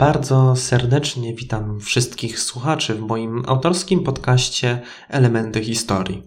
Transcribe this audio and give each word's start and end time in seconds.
Bardzo 0.00 0.56
serdecznie 0.56 1.34
witam 1.34 1.80
wszystkich 1.80 2.40
słuchaczy 2.40 2.94
w 2.94 3.00
moim 3.00 3.42
autorskim 3.46 4.04
podcaście 4.04 4.82
Elementy 5.08 5.64
Historii. 5.64 6.22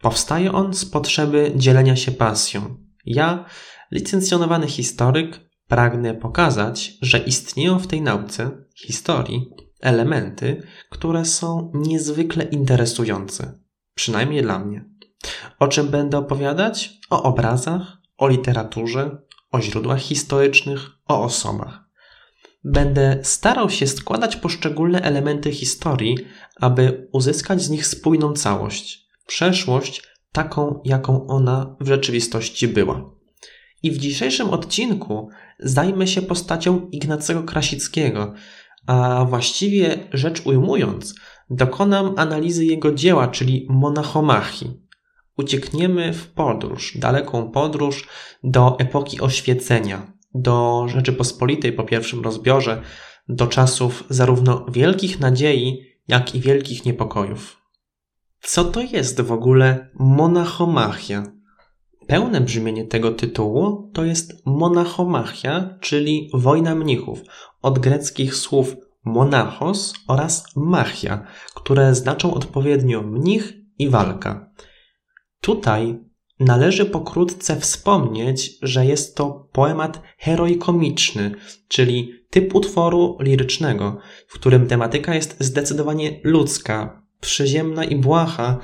Powstaje 0.00 0.52
on 0.52 0.74
z 0.74 0.84
potrzeby 0.84 1.52
dzielenia 1.56 1.96
się 1.96 2.12
pasją. 2.12 2.76
Ja, 3.04 3.44
licencjonowany 3.92 4.66
historyk, 4.66 5.40
pragnę 5.68 6.14
pokazać, 6.14 6.92
że 7.02 7.18
istnieją 7.18 7.78
w 7.78 7.86
tej 7.86 8.02
nauce, 8.02 8.50
historii, 8.86 9.50
elementy, 9.80 10.62
które 10.90 11.24
są 11.24 11.72
niezwykle 11.74 12.44
interesujące. 12.44 13.58
Przynajmniej 13.94 14.42
dla 14.42 14.58
mnie. 14.58 14.84
O 15.58 15.68
czym 15.68 15.88
będę 15.88 16.18
opowiadać? 16.18 16.98
O 17.10 17.22
obrazach, 17.22 17.96
o 18.16 18.28
literaturze, 18.28 19.18
o 19.52 19.60
źródłach 19.60 20.00
historycznych, 20.00 20.80
o 21.08 21.22
osobach. 21.22 21.85
Będę 22.68 23.18
starał 23.22 23.70
się 23.70 23.86
składać 23.86 24.36
poszczególne 24.36 25.02
elementy 25.02 25.52
historii, 25.52 26.16
aby 26.60 27.08
uzyskać 27.12 27.62
z 27.62 27.70
nich 27.70 27.86
spójną 27.86 28.32
całość, 28.32 29.06
przeszłość 29.26 30.02
taką, 30.32 30.80
jaką 30.84 31.26
ona 31.26 31.76
w 31.80 31.86
rzeczywistości 31.86 32.68
była. 32.68 33.10
I 33.82 33.90
w 33.90 33.98
dzisiejszym 33.98 34.50
odcinku 34.50 35.28
zajmę 35.58 36.06
się 36.06 36.22
postacią 36.22 36.88
Ignacego 36.92 37.42
Krasickiego, 37.42 38.34
a 38.86 39.24
właściwie 39.28 40.08
rzecz 40.12 40.46
ujmując, 40.46 41.14
dokonam 41.50 42.14
analizy 42.16 42.64
jego 42.64 42.92
dzieła, 42.92 43.28
czyli 43.28 43.66
monachomachii. 43.70 44.80
Uciekniemy 45.38 46.12
w 46.12 46.26
podróż, 46.26 46.98
daleką 46.98 47.50
podróż 47.50 48.08
do 48.44 48.76
epoki 48.78 49.20
oświecenia, 49.20 50.15
do 50.40 50.86
Rzeczypospolitej 50.88 51.72
po 51.72 51.84
pierwszym 51.84 52.22
rozbiorze, 52.22 52.82
do 53.28 53.46
czasów 53.46 54.04
zarówno 54.08 54.66
wielkich 54.68 55.20
nadziei, 55.20 55.82
jak 56.08 56.34
i 56.34 56.40
wielkich 56.40 56.84
niepokojów. 56.84 57.62
Co 58.40 58.64
to 58.64 58.80
jest 58.80 59.20
w 59.20 59.32
ogóle 59.32 59.90
monachomachia? 59.94 61.22
Pełne 62.06 62.40
brzmienie 62.40 62.84
tego 62.84 63.10
tytułu 63.10 63.90
to 63.94 64.04
jest 64.04 64.46
monachomachia, 64.46 65.78
czyli 65.80 66.30
wojna 66.34 66.74
mnichów, 66.74 67.22
od 67.62 67.78
greckich 67.78 68.34
słów 68.34 68.76
monachos 69.04 69.94
oraz 70.08 70.56
machia, 70.56 71.26
które 71.54 71.94
znaczą 71.94 72.34
odpowiednio 72.34 73.02
mnich 73.02 73.52
i 73.78 73.88
walka. 73.88 74.50
Tutaj 75.40 76.05
należy 76.40 76.84
pokrótce 76.84 77.60
wspomnieć, 77.60 78.58
że 78.62 78.86
jest 78.86 79.16
to 79.16 79.48
poemat 79.52 80.02
heroikomiczny, 80.18 81.34
czyli 81.68 82.12
typ 82.30 82.54
utworu 82.54 83.16
lirycznego, 83.20 83.98
w 84.28 84.34
którym 84.34 84.66
tematyka 84.66 85.14
jest 85.14 85.36
zdecydowanie 85.40 86.20
ludzka, 86.24 87.02
przyziemna 87.20 87.84
i 87.84 87.96
błaha, 87.96 88.58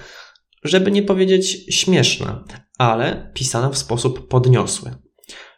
żeby 0.65 0.91
nie 0.91 1.03
powiedzieć 1.03 1.75
śmieszna, 1.75 2.45
ale 2.79 3.31
pisana 3.35 3.71
w 3.71 3.79
sposób 3.79 4.29
podniosły. 4.29 4.91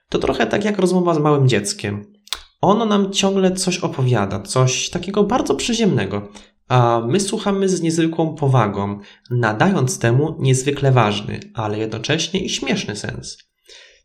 To 0.08 0.18
trochę 0.18 0.46
tak 0.46 0.64
jak 0.64 0.78
rozmowa 0.78 1.14
z 1.14 1.18
małym 1.18 1.48
dzieckiem. 1.48 2.12
Ono 2.60 2.86
nam 2.86 3.12
ciągle 3.12 3.52
coś 3.52 3.78
opowiada, 3.78 4.40
coś 4.40 4.90
takiego 4.90 5.24
bardzo 5.24 5.54
przyziemnego, 5.54 6.28
a 6.68 7.02
my 7.08 7.20
słuchamy 7.20 7.68
z 7.68 7.82
niezwykłą 7.82 8.34
powagą, 8.34 9.00
nadając 9.30 9.98
temu 9.98 10.36
niezwykle 10.38 10.92
ważny, 10.92 11.40
ale 11.54 11.78
jednocześnie 11.78 12.40
i 12.40 12.48
śmieszny 12.48 12.96
sens. 12.96 13.38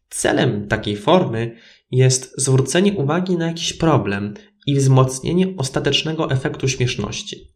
Celem 0.09 0.67
takiej 0.67 0.97
formy 0.97 1.55
jest 1.91 2.33
zwrócenie 2.41 2.93
uwagi 2.93 3.37
na 3.37 3.47
jakiś 3.47 3.73
problem 3.73 4.33
i 4.65 4.75
wzmocnienie 4.75 5.53
ostatecznego 5.57 6.31
efektu 6.31 6.67
śmieszności. 6.67 7.55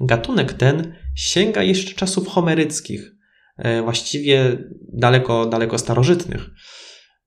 Gatunek 0.00 0.52
ten 0.52 0.94
sięga 1.14 1.62
jeszcze 1.62 1.94
czasów 1.94 2.28
homeryckich, 2.28 3.12
e, 3.56 3.82
właściwie 3.82 4.58
daleko, 4.92 5.46
daleko 5.46 5.78
starożytnych. 5.78 6.50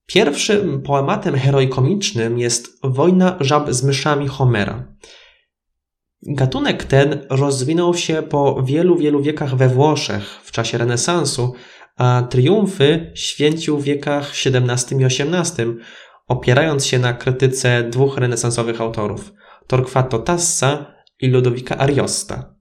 Pierwszym 0.05 0.81
poematem 0.81 1.35
heroikomicznym 1.35 2.39
jest 2.39 2.67
Wojna 2.83 3.38
żab 3.39 3.71
z 3.71 3.83
myszami 3.83 4.27
Homera. 4.27 4.95
Gatunek 6.28 6.84
ten 6.84 7.25
rozwinął 7.29 7.94
się 7.94 8.22
po 8.22 8.63
wielu, 8.63 8.97
wielu 8.97 9.22
wiekach 9.22 9.56
we 9.56 9.69
Włoszech 9.69 10.23
w 10.44 10.51
czasie 10.51 10.78
renesansu, 10.78 11.53
a 11.97 12.28
triumfy 12.29 13.11
święcił 13.16 13.78
w 13.78 13.84
wiekach 13.84 14.31
XVII 14.45 15.01
i 15.01 15.06
XVIII, 15.06 15.75
opierając 16.28 16.85
się 16.85 17.00
na 17.00 17.13
krytyce 17.13 17.83
dwóch 17.89 18.17
renesansowych 18.17 18.81
autorów 18.81 19.33
Torquato 19.67 20.19
Tassa 20.19 20.94
i 21.19 21.28
Ludowika 21.28 21.78
Ariosta. 21.78 22.56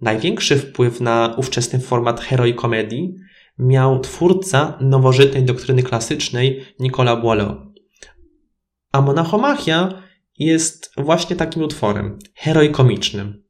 Największy 0.00 0.56
wpływ 0.56 1.00
na 1.00 1.34
ówczesny 1.36 1.80
format 1.80 2.20
heroi 2.20 2.54
komedii 2.54 3.14
miał 3.58 4.00
twórca 4.00 4.78
nowożytnej 4.80 5.42
doktryny 5.42 5.82
klasycznej 5.82 6.64
Nicolas 6.80 7.22
Boileau. 7.22 7.56
A 8.92 9.00
monachomachia 9.00 10.03
jest 10.38 10.92
właśnie 10.96 11.36
takim 11.36 11.62
utworem, 11.62 12.18
heroikomicznym. 12.34 13.44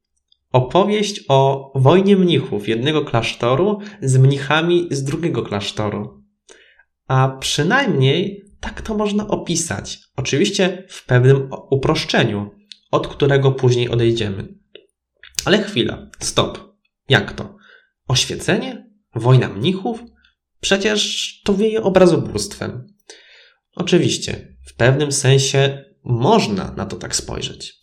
Opowieść 0.53 1.25
o 1.29 1.73
wojnie 1.75 2.17
mnichów 2.17 2.69
jednego 2.69 3.05
klasztoru 3.05 3.79
z 4.03 4.17
mnichami 4.17 4.89
z 4.91 5.05
drugiego 5.05 5.43
klasztoru. 5.43 6.25
A 7.09 7.37
przynajmniej 7.41 8.45
tak 8.61 8.83
to 8.83 8.95
można 8.95 9.29
opisać. 9.29 9.99
Oczywiście 10.17 10.85
w 10.89 11.07
pewnym 11.07 11.51
uproszczeniu, 11.71 12.51
od 12.91 13.09
którego 13.09 13.53
później 13.53 13.89
odejdziemy. 13.89 14.49
Ale 15.45 15.63
chwila, 15.63 16.11
stop. 16.19 16.75
Jak 17.09 17.33
to? 17.33 17.57
Oświecenie? 18.09 18.87
Wojna 19.15 19.49
mnichów? 19.49 20.05
Przecież 20.61 21.41
to 21.45 21.55
wieje 21.55 21.83
obrazobóstwem. 21.83 22.87
Oczywiście, 23.77 24.57
w 24.67 24.75
pewnym 24.75 25.13
sensie 25.13 25.85
można 26.05 26.75
na 26.77 26.87
to 26.87 26.97
tak 26.97 27.17
spojrzeć. 27.17 27.81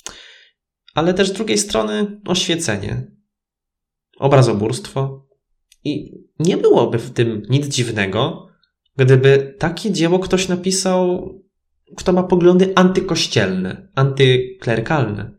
Ale 0.96 1.14
też 1.14 1.30
z 1.30 1.34
drugiej 1.34 1.58
strony 1.58 2.22
oświecenie, 2.28 3.08
obrazobórstwo. 4.18 5.28
I 5.84 6.12
nie 6.40 6.58
byłoby 6.58 6.98
w 7.00 7.12
tym 7.12 7.42
nic 7.50 7.68
dziwnego, 7.68 8.48
gdyby 8.98 9.56
takie 9.60 9.92
dzieło 9.92 10.20
ktoś 10.20 10.48
napisał, 10.48 11.30
kto 11.98 12.14
ma 12.14 12.24
poglądy 12.24 12.74
antykościelne, 12.76 13.90
antyklerykalne. 13.96 15.32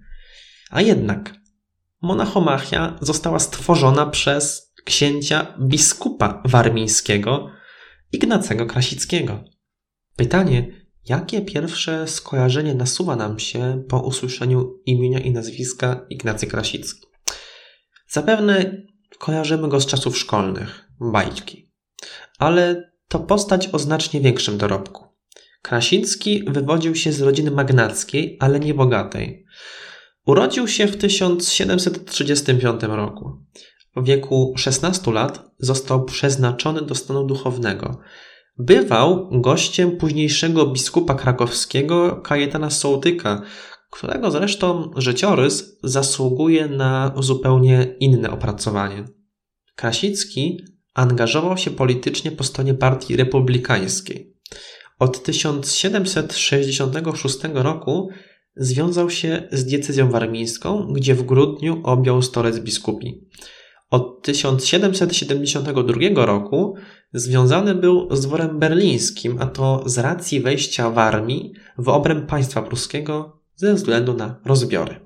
A 0.71 0.81
jednak 0.81 1.34
monachomachia 2.03 2.98
została 3.00 3.38
stworzona 3.38 4.06
przez 4.06 4.72
księcia 4.84 5.59
biskupa 5.60 6.42
warmińskiego 6.44 7.50
Ignacego 8.12 8.66
Krasickiego. 8.66 9.44
Pytanie, 10.16 10.81
Jakie 11.08 11.40
pierwsze 11.40 12.08
skojarzenie 12.08 12.74
nasuwa 12.74 13.16
nam 13.16 13.38
się 13.38 13.82
po 13.88 14.00
usłyszeniu 14.00 14.80
imienia 14.86 15.20
i 15.20 15.30
nazwiska 15.30 16.06
Ignacy 16.10 16.46
Krasicki? 16.46 17.06
Zapewne 18.08 18.82
kojarzymy 19.18 19.68
go 19.68 19.80
z 19.80 19.86
czasów 19.86 20.18
szkolnych, 20.18 20.88
bajki. 21.00 21.72
Ale 22.38 22.92
to 23.08 23.18
postać 23.18 23.68
o 23.72 23.78
znacznie 23.78 24.20
większym 24.20 24.58
dorobku. 24.58 25.04
Krasicki 25.62 26.44
wywodził 26.48 26.94
się 26.94 27.12
z 27.12 27.20
rodziny 27.20 27.50
magnackiej, 27.50 28.36
ale 28.41 28.60
nie 28.60 28.74
bogatej. 28.74 29.44
Urodził 30.26 30.68
się 30.68 30.86
w 30.86 30.96
1735 30.96 32.82
roku. 32.82 33.30
W 33.96 34.04
wieku 34.04 34.54
16 34.56 35.12
lat 35.12 35.50
został 35.59 36.04
przeznaczony 36.04 36.82
do 36.82 36.94
stanu 36.94 37.27
duchownego– 37.27 37.98
Bywał 38.59 39.28
gościem 39.41 39.97
późniejszego 39.97 40.66
biskupa 40.66 41.15
krakowskiego 41.15 42.16
Kajetana 42.16 42.71
Sołtyka, 42.71 43.43
którego 43.91 44.31
zresztą 44.31 44.91
życiorys 44.97 45.78
zasługuje 45.83 46.69
na 46.69 47.15
zupełnie 47.19 47.97
inne 48.01 48.31
opracowanie. 48.31 49.04
Krasicki 49.77 50.65
angażował 50.95 51.57
się 51.57 51.71
politycznie 51.71 52.31
po 52.31 52.45
stronie 52.45 52.75
partii 52.75 53.16
republikańskiej. 53.16 54.37
Od 54.99 55.22
1766 55.22 57.39
roku 57.54 58.09
związał 58.57 59.10
się 59.10 59.49
z 59.53 59.65
diecezją 59.65 60.10
warmińską, 60.10 60.93
gdzie 60.93 61.15
w 61.15 61.22
grudniu 61.22 61.81
objął 61.84 62.22
stolec 62.22 62.60
biskupi. 62.60 63.28
Od 63.91 64.22
1772 64.22 66.27
roku 66.27 66.75
związany 67.12 67.74
był 67.74 68.16
z 68.16 68.20
dworem 68.20 68.59
berlińskim, 68.59 69.36
a 69.41 69.47
to 69.47 69.82
z 69.86 69.98
racji 69.98 70.41
wejścia 70.41 70.91
w 70.91 70.98
armii 70.98 71.53
w 71.78 71.88
obręb 71.88 72.26
państwa 72.26 72.62
pruskiego 72.62 73.41
ze 73.56 73.74
względu 73.74 74.14
na 74.14 74.41
rozbiory. 74.44 75.00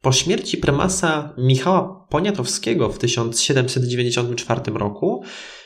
Po 0.00 0.12
śmierci 0.12 0.56
prymasa 0.56 1.34
Michała 1.38 2.06
Poniatowskiego 2.10 2.88
w 2.88 2.98
1794 2.98 4.60
roku 4.74 5.22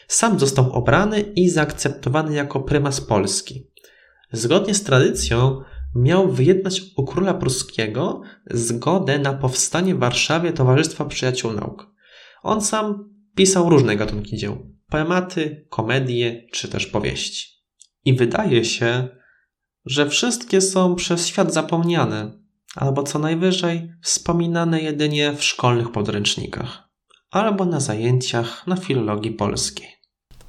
sam 0.08 0.38
został 0.38 0.72
obrany 0.72 1.20
i 1.20 1.49
zaakceptowany 1.49 2.34
jako 2.34 2.61
prymas 2.61 3.00
Polski. 3.00 3.66
Zgodnie 4.32 4.75
z 4.75 4.82
tradycją 4.82 5.61
miał 5.94 6.28
wyjednać 6.32 6.82
u 6.96 7.05
króla 7.05 7.34
pruskiego 7.34 8.23
zgodę 8.50 9.19
na 9.19 9.32
powstanie 9.32 9.94
w 9.94 9.99
Warszawie 9.99 10.52
Towarzystwa 10.52 11.05
Przyjaciół 11.05 11.52
Nauk. 11.52 11.87
On 12.43 12.61
sam 12.61 13.11
pisał 13.34 13.70
różne 13.70 13.96
gatunki 13.96 14.37
dzieł: 14.37 14.80
poematy, 14.90 15.66
komedie 15.70 16.46
czy 16.52 16.69
też 16.69 16.87
powieści. 16.87 17.48
I 18.04 18.14
wydaje 18.14 18.64
się, 18.64 19.08
że 19.87 20.08
wszystkie 20.08 20.60
są 20.60 20.94
przez 20.94 21.26
świat 21.26 21.54
zapomniane, 21.54 22.40
albo 22.76 23.02
co 23.02 23.19
najwyżej 23.19 23.92
wspominane 24.02 24.81
jedynie 24.81 25.32
w 25.32 25.44
szkolnych 25.44 25.92
podręcznikach, 25.92 26.88
albo 27.31 27.64
na 27.64 27.81
zajęciach 27.81 28.66
na 28.66 28.76
filologii 28.76 29.31
polskiej. 29.31 30.00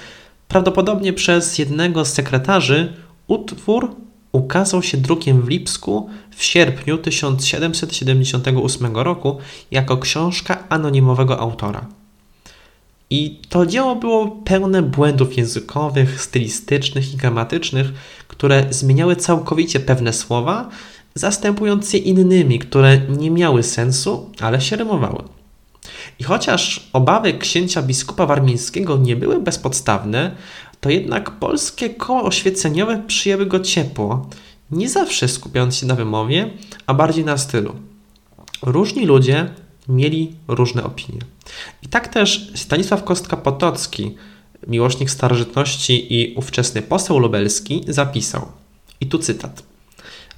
prawdopodobnie 0.48 1.12
przez 1.12 1.58
jednego 1.58 2.04
z 2.04 2.12
sekretarzy 2.12 2.92
utwór 3.26 3.96
ukazał 4.32 4.82
się 4.82 4.98
drukiem 4.98 5.42
w 5.42 5.48
Lipsku 5.48 6.10
w 6.30 6.44
sierpniu 6.44 6.98
1778 6.98 8.96
roku 8.96 9.38
jako 9.70 9.96
książka 9.96 10.64
anonimowego 10.68 11.40
autora. 11.40 11.86
I 13.12 13.40
to 13.48 13.66
dzieło 13.66 13.96
było 13.96 14.28
pełne 14.28 14.82
błędów 14.82 15.36
językowych, 15.36 16.22
stylistycznych 16.22 17.14
i 17.14 17.16
gramatycznych, 17.16 17.86
które 18.28 18.66
zmieniały 18.70 19.16
całkowicie 19.16 19.80
pewne 19.80 20.12
słowa, 20.12 20.68
zastępując 21.14 21.92
je 21.92 21.98
innymi, 21.98 22.58
które 22.58 22.98
nie 22.98 23.30
miały 23.30 23.62
sensu, 23.62 24.30
ale 24.40 24.60
się 24.60 24.76
rymowały. 24.76 25.22
I 26.18 26.24
chociaż 26.24 26.90
obawy 26.92 27.32
księcia 27.32 27.82
biskupa 27.82 28.26
warmińskiego 28.26 28.96
nie 28.96 29.16
były 29.16 29.40
bezpodstawne, 29.40 30.36
to 30.80 30.90
jednak 30.90 31.30
polskie 31.30 31.90
koło 31.90 32.22
oświeceniowe 32.22 33.02
przyjęły 33.06 33.46
go 33.46 33.60
ciepło, 33.60 34.26
nie 34.70 34.88
zawsze 34.88 35.28
skupiając 35.28 35.76
się 35.76 35.86
na 35.86 35.94
wymowie, 35.94 36.50
a 36.86 36.94
bardziej 36.94 37.24
na 37.24 37.36
stylu. 37.36 37.74
Różni 38.62 39.06
ludzie 39.06 39.50
mieli 39.88 40.36
różne 40.48 40.84
opinie. 40.84 41.18
I 41.82 41.88
tak 41.88 42.08
też 42.08 42.52
Stanisław 42.54 43.04
Kostka-Potocki, 43.04 44.10
miłośnik 44.66 45.10
starożytności 45.10 46.14
i 46.14 46.34
ówczesny 46.34 46.82
poseł 46.82 47.18
lubelski, 47.18 47.84
zapisał. 47.88 48.46
I 49.00 49.06
tu 49.06 49.18
cytat. 49.18 49.62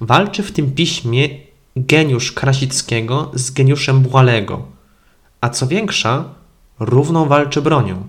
Walczy 0.01 0.43
w 0.43 0.51
tym 0.51 0.71
piśmie 0.71 1.29
geniusz 1.75 2.31
Krasickiego 2.31 3.31
z 3.33 3.51
geniuszem 3.51 4.01
Błalego, 4.01 4.65
a 5.41 5.49
co 5.49 5.67
większa, 5.67 6.23
równą 6.79 7.25
walczy 7.25 7.61
bronią. 7.61 8.07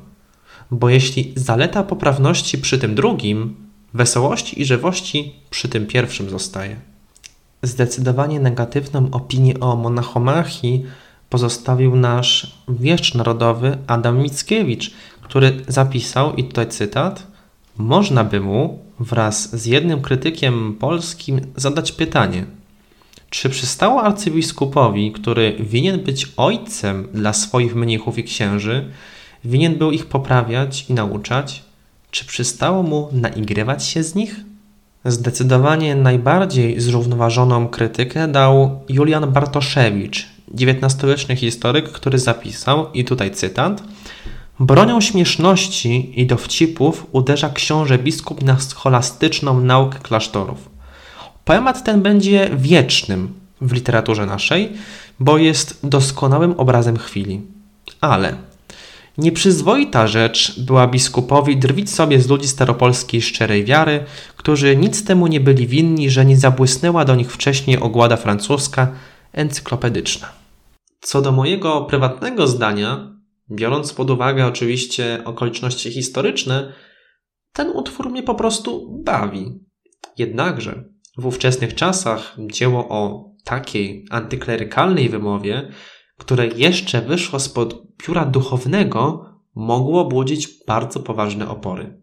Bo 0.70 0.88
jeśli 0.88 1.32
zaleta 1.36 1.82
poprawności 1.82 2.58
przy 2.58 2.78
tym 2.78 2.94
drugim, 2.94 3.56
wesołości 3.94 4.60
i 4.60 4.64
żywości 4.64 5.34
przy 5.50 5.68
tym 5.68 5.86
pierwszym 5.86 6.30
zostaje. 6.30 6.76
Zdecydowanie 7.62 8.40
negatywną 8.40 9.08
opinię 9.12 9.60
o 9.60 9.76
monachomachii 9.76 10.86
pozostawił 11.30 11.96
nasz 11.96 12.56
wieszcz 12.68 13.14
narodowy 13.14 13.78
Adam 13.86 14.22
Mickiewicz, 14.22 14.90
który 15.22 15.64
zapisał, 15.68 16.34
i 16.34 16.44
tutaj 16.44 16.68
cytat, 16.68 17.26
można 17.76 18.24
by 18.24 18.40
mu 18.40 18.78
wraz 19.00 19.56
z 19.56 19.66
jednym 19.66 20.02
krytykiem 20.02 20.76
polskim 20.80 21.40
zadać 21.56 21.92
pytanie, 21.92 22.44
czy 23.30 23.50
przystało 23.50 24.02
arcybiskupowi, 24.02 25.12
który 25.12 25.56
winien 25.60 26.00
być 26.00 26.32
ojcem 26.36 27.08
dla 27.14 27.32
swoich 27.32 27.74
mnichów 27.74 28.18
i 28.18 28.24
księży, 28.24 28.90
winien 29.44 29.74
był 29.74 29.90
ich 29.90 30.06
poprawiać 30.06 30.86
i 30.88 30.94
nauczać, 30.94 31.62
czy 32.10 32.24
przystało 32.24 32.82
mu 32.82 33.08
naigrywać 33.12 33.84
się 33.84 34.02
z 34.02 34.14
nich? 34.14 34.40
Zdecydowanie 35.04 35.94
najbardziej 35.94 36.80
zrównoważoną 36.80 37.68
krytykę 37.68 38.28
dał 38.28 38.80
Julian 38.88 39.32
Bartoszewicz, 39.32 40.35
XIX-wieczny 40.54 41.36
historyk, 41.36 41.92
który 41.92 42.18
zapisał, 42.18 42.92
i 42.92 43.04
tutaj 43.04 43.30
cytat, 43.30 43.82
Bronią 44.60 45.00
śmieszności 45.00 46.20
i 46.20 46.26
dowcipów 46.26 47.06
uderza 47.12 47.50
książę 47.50 47.98
biskup 47.98 48.42
na 48.42 48.60
scholastyczną 48.60 49.60
naukę 49.60 49.98
klasztorów. 49.98 50.68
Poemat 51.44 51.84
ten 51.84 52.02
będzie 52.02 52.50
wiecznym 52.56 53.32
w 53.60 53.72
literaturze 53.72 54.26
naszej, 54.26 54.72
bo 55.20 55.38
jest 55.38 55.78
doskonałym 55.82 56.54
obrazem 56.56 56.96
chwili. 56.96 57.40
Ale 58.00 58.36
nieprzyzwoita 59.18 60.06
rzecz 60.06 60.60
była 60.60 60.86
biskupowi 60.86 61.56
drwić 61.56 61.90
sobie 61.90 62.20
z 62.20 62.28
ludzi 62.28 62.48
staropolskiej 62.48 63.22
szczerej 63.22 63.64
wiary, 63.64 64.04
którzy 64.36 64.76
nic 64.76 65.04
temu 65.04 65.26
nie 65.26 65.40
byli 65.40 65.66
winni, 65.66 66.10
że 66.10 66.24
nie 66.24 66.36
zabłysnęła 66.36 67.04
do 67.04 67.14
nich 67.14 67.32
wcześniej 67.32 67.78
ogłada 67.78 68.16
francuska 68.16 68.88
encyklopedyczna. 69.36 70.32
Co 71.00 71.22
do 71.22 71.32
mojego 71.32 71.84
prywatnego 71.84 72.46
zdania, 72.46 73.16
biorąc 73.50 73.92
pod 73.92 74.10
uwagę 74.10 74.46
oczywiście 74.46 75.22
okoliczności 75.24 75.90
historyczne, 75.90 76.72
ten 77.52 77.70
utwór 77.70 78.10
mnie 78.10 78.22
po 78.22 78.34
prostu 78.34 79.02
bawi. 79.04 79.60
Jednakże 80.18 80.84
w 81.18 81.26
ówczesnych 81.26 81.74
czasach 81.74 82.36
dzieło 82.38 82.88
o 82.88 83.30
takiej 83.44 84.06
antyklerykalnej 84.10 85.08
wymowie, 85.08 85.72
które 86.18 86.46
jeszcze 86.46 87.02
wyszło 87.02 87.40
spod 87.40 87.96
pióra 87.96 88.24
duchownego, 88.24 89.24
mogło 89.54 90.04
budzić 90.04 90.48
bardzo 90.66 91.00
poważne 91.00 91.48
opory. 91.48 92.02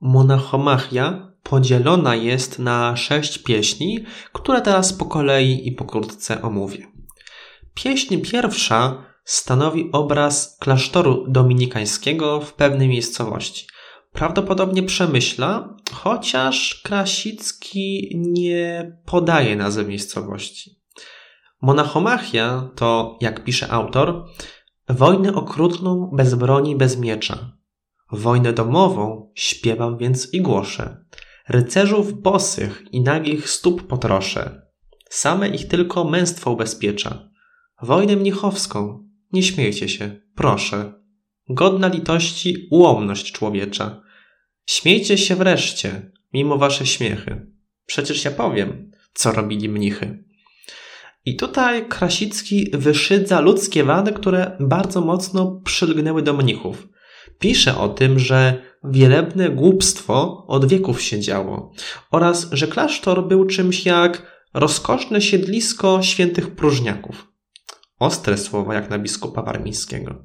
Monachomachia 0.00 1.33
podzielona 1.44 2.14
jest 2.14 2.58
na 2.58 2.96
sześć 2.96 3.38
pieśni, 3.38 4.04
które 4.32 4.60
teraz 4.60 4.92
po 4.92 5.04
kolei 5.04 5.68
i 5.68 5.72
pokrótce 5.72 6.42
omówię. 6.42 6.86
Pieśń 7.74 8.16
pierwsza 8.18 9.04
stanowi 9.24 9.88
obraz 9.92 10.56
klasztoru 10.60 11.24
dominikańskiego 11.28 12.40
w 12.40 12.52
pewnej 12.52 12.88
miejscowości. 12.88 13.66
Prawdopodobnie 14.12 14.82
Przemyśla, 14.82 15.76
chociaż 15.92 16.80
Krasicki 16.84 18.10
nie 18.14 18.92
podaje 19.06 19.56
nazwy 19.56 19.84
miejscowości. 19.84 20.80
Monachomachia 21.62 22.70
to, 22.74 23.18
jak 23.20 23.44
pisze 23.44 23.70
autor, 23.70 24.24
wojnę 24.88 25.34
okrutną 25.34 26.10
bez 26.12 26.34
broni, 26.34 26.76
bez 26.76 26.98
miecza. 26.98 27.52
Wojnę 28.12 28.52
domową 28.52 29.32
śpiewam 29.34 29.98
więc 29.98 30.34
i 30.34 30.40
głoszę. 30.40 31.03
Rycerzów 31.48 32.22
bosych 32.22 32.84
i 32.92 33.00
nagich 33.00 33.50
stóp 33.50 33.86
potroszę. 33.86 34.62
Same 35.10 35.48
ich 35.48 35.68
tylko 35.68 36.04
męstwo 36.04 36.50
ubezpiecza. 36.50 37.30
Wojnę 37.82 38.16
mnichowską, 38.16 39.08
nie 39.32 39.42
śmiejcie 39.42 39.88
się, 39.88 40.20
proszę. 40.34 40.92
Godna 41.48 41.88
litości 41.88 42.68
ułomność 42.70 43.32
człowiecza. 43.32 44.02
Śmiejcie 44.66 45.18
się 45.18 45.36
wreszcie, 45.36 46.12
mimo 46.32 46.58
wasze 46.58 46.86
śmiechy. 46.86 47.46
Przecież 47.86 48.24
ja 48.24 48.30
powiem, 48.30 48.90
co 49.14 49.32
robili 49.32 49.68
mnichy. 49.68 50.24
I 51.24 51.36
tutaj 51.36 51.88
Krasicki 51.88 52.70
wyszydza 52.72 53.40
ludzkie 53.40 53.84
wady, 53.84 54.12
które 54.12 54.56
bardzo 54.60 55.00
mocno 55.00 55.60
przylgnęły 55.64 56.22
do 56.22 56.32
mnichów. 56.32 56.88
Pisze 57.38 57.78
o 57.78 57.88
tym, 57.88 58.18
że 58.18 58.62
wielebne 58.84 59.50
głupstwo 59.50 60.44
od 60.46 60.66
wieków 60.66 61.02
się 61.02 61.20
działo 61.20 61.72
oraz 62.10 62.48
że 62.52 62.66
klasztor 62.66 63.28
był 63.28 63.44
czymś 63.44 63.86
jak 63.86 64.34
rozkoszne 64.54 65.20
siedlisko 65.20 66.02
świętych 66.02 66.54
próżniaków. 66.54 67.32
Ostre 67.98 68.38
słowa 68.38 68.74
jak 68.74 68.90
na 68.90 68.98
biskupa 68.98 69.42
warmińskiego. 69.42 70.24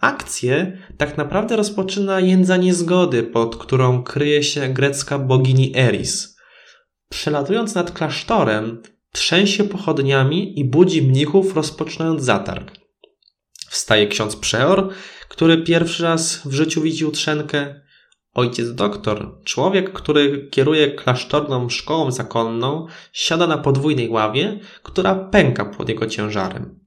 Akcję 0.00 0.78
tak 0.98 1.18
naprawdę 1.18 1.56
rozpoczyna 1.56 2.20
jędza 2.20 2.56
niezgody, 2.56 3.22
pod 3.22 3.56
którą 3.56 4.02
kryje 4.02 4.42
się 4.42 4.68
grecka 4.68 5.18
bogini 5.18 5.76
Eris. 5.76 6.36
Przelatując 7.08 7.74
nad 7.74 7.90
klasztorem, 7.90 8.82
trzęsie 9.12 9.64
pochodniami 9.64 10.60
i 10.60 10.64
budzi 10.64 11.02
mnichów, 11.02 11.56
rozpoczynając 11.56 12.22
zatarg. 12.22 12.72
Wstaje 13.68 14.06
ksiądz 14.06 14.36
przeor, 14.36 14.90
który 15.32 15.58
pierwszy 15.62 16.02
raz 16.02 16.46
w 16.46 16.52
życiu 16.52 16.82
widzi 16.82 17.04
utrzenkę, 17.04 17.80
Ojciec 18.34 18.74
doktor, 18.74 19.38
człowiek, 19.44 19.92
który 19.92 20.48
kieruje 20.50 20.90
klasztorną 20.90 21.68
szkołą 21.68 22.10
zakonną, 22.10 22.86
siada 23.12 23.46
na 23.46 23.58
podwójnej 23.58 24.08
ławie, 24.08 24.60
która 24.82 25.14
pęka 25.14 25.64
pod 25.64 25.88
jego 25.88 26.06
ciężarem. 26.06 26.80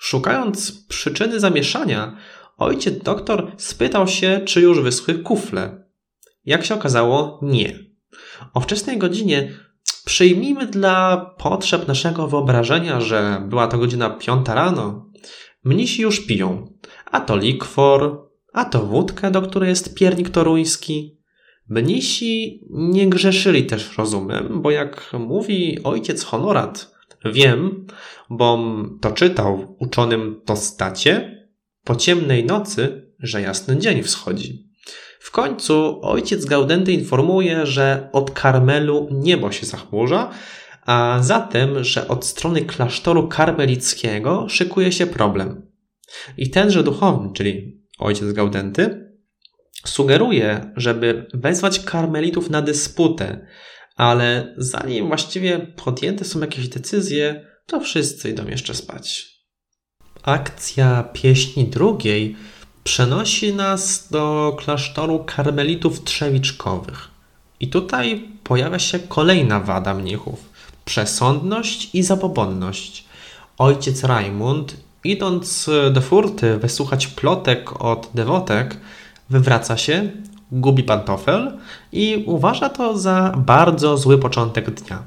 Szukając 0.00 0.86
przyczyny 0.88 1.40
zamieszania, 1.40 2.16
ojciec 2.58 3.02
doktor 3.02 3.52
spytał 3.56 4.08
się, 4.08 4.40
czy 4.44 4.60
już 4.60 4.80
wyschły 4.80 5.14
kufle. 5.14 5.84
Jak 6.44 6.64
się 6.64 6.74
okazało, 6.74 7.38
nie. 7.42 7.78
O 8.54 8.60
wczesnej 8.60 8.98
godzinie 8.98 9.52
przyjmijmy 10.04 10.66
dla 10.66 11.16
potrzeb 11.38 11.88
naszego 11.88 12.28
wyobrażenia, 12.28 13.00
że 13.00 13.42
była 13.48 13.68
to 13.68 13.78
godzina 13.78 14.10
piąta 14.10 14.54
rano. 14.54 15.10
Mnisi 15.64 16.02
już 16.02 16.26
piją, 16.26 16.72
a 17.12 17.20
to 17.20 17.36
likwor, 17.36 18.30
a 18.52 18.64
to 18.64 18.82
wódkę, 18.82 19.30
do 19.30 19.42
której 19.42 19.68
jest 19.68 19.94
piernik 19.94 20.30
toruński. 20.30 21.18
Mnisi 21.68 22.60
nie 22.70 23.08
grzeszyli 23.08 23.66
też 23.66 23.98
rozumem, 23.98 24.62
bo 24.62 24.70
jak 24.70 25.12
mówi 25.18 25.78
ojciec 25.84 26.24
Honorat, 26.24 26.92
wiem, 27.24 27.86
bom 28.30 28.98
to 29.00 29.12
czytał 29.12 29.76
uczonym 29.78 30.40
Tostacie, 30.44 31.42
po 31.84 31.96
ciemnej 31.96 32.44
nocy, 32.44 33.12
że 33.18 33.40
jasny 33.40 33.78
dzień 33.78 34.02
wschodzi. 34.02 34.68
W 35.20 35.30
końcu 35.30 36.00
ojciec 36.02 36.44
Gaudenty 36.44 36.92
informuje, 36.92 37.66
że 37.66 38.08
od 38.12 38.30
Karmelu 38.30 39.08
niebo 39.10 39.52
się 39.52 39.66
zachmurza, 39.66 40.30
a 40.86 41.18
zatem, 41.20 41.84
że 41.84 42.08
od 42.08 42.24
strony 42.24 42.62
klasztoru 42.62 43.28
karmelickiego 43.28 44.48
szykuje 44.48 44.92
się 44.92 45.06
problem. 45.06 45.71
I 46.36 46.50
tenże 46.50 46.82
duchowny, 46.82 47.32
czyli 47.32 47.82
ojciec 47.98 48.32
Gaudenty, 48.32 49.12
sugeruje, 49.84 50.72
żeby 50.76 51.26
wezwać 51.34 51.80
karmelitów 51.80 52.50
na 52.50 52.62
dysputę, 52.62 53.46
ale 53.96 54.54
zanim 54.58 55.08
właściwie 55.08 55.58
podjęte 55.58 56.24
są 56.24 56.40
jakieś 56.40 56.68
decyzje, 56.68 57.46
to 57.66 57.80
wszyscy 57.80 58.30
idą 58.30 58.48
jeszcze 58.48 58.74
spać. 58.74 59.32
Akcja 60.22 61.02
pieśni 61.12 61.64
drugiej 61.64 62.36
przenosi 62.84 63.54
nas 63.54 64.08
do 64.10 64.56
klasztoru 64.58 65.24
karmelitów 65.24 66.04
trzewiczkowych. 66.04 67.08
I 67.60 67.68
tutaj 67.68 68.28
pojawia 68.44 68.78
się 68.78 68.98
kolejna 68.98 69.60
wada 69.60 69.94
mnichów 69.94 70.52
przesądność 70.84 71.94
i 71.94 72.02
zabobonność. 72.02 73.04
Ojciec 73.58 74.04
Rajmund 74.04 74.76
idąc 75.04 75.70
do 75.92 76.00
furty 76.00 76.58
wysłuchać 76.58 77.06
plotek 77.06 77.82
od 77.82 78.10
dewotek, 78.14 78.76
wywraca 79.30 79.76
się, 79.76 80.10
gubi 80.52 80.82
pantofel 80.82 81.58
i 81.92 82.24
uważa 82.26 82.68
to 82.68 82.98
za 82.98 83.32
bardzo 83.36 83.96
zły 83.96 84.18
początek 84.18 84.70
dnia. 84.70 85.02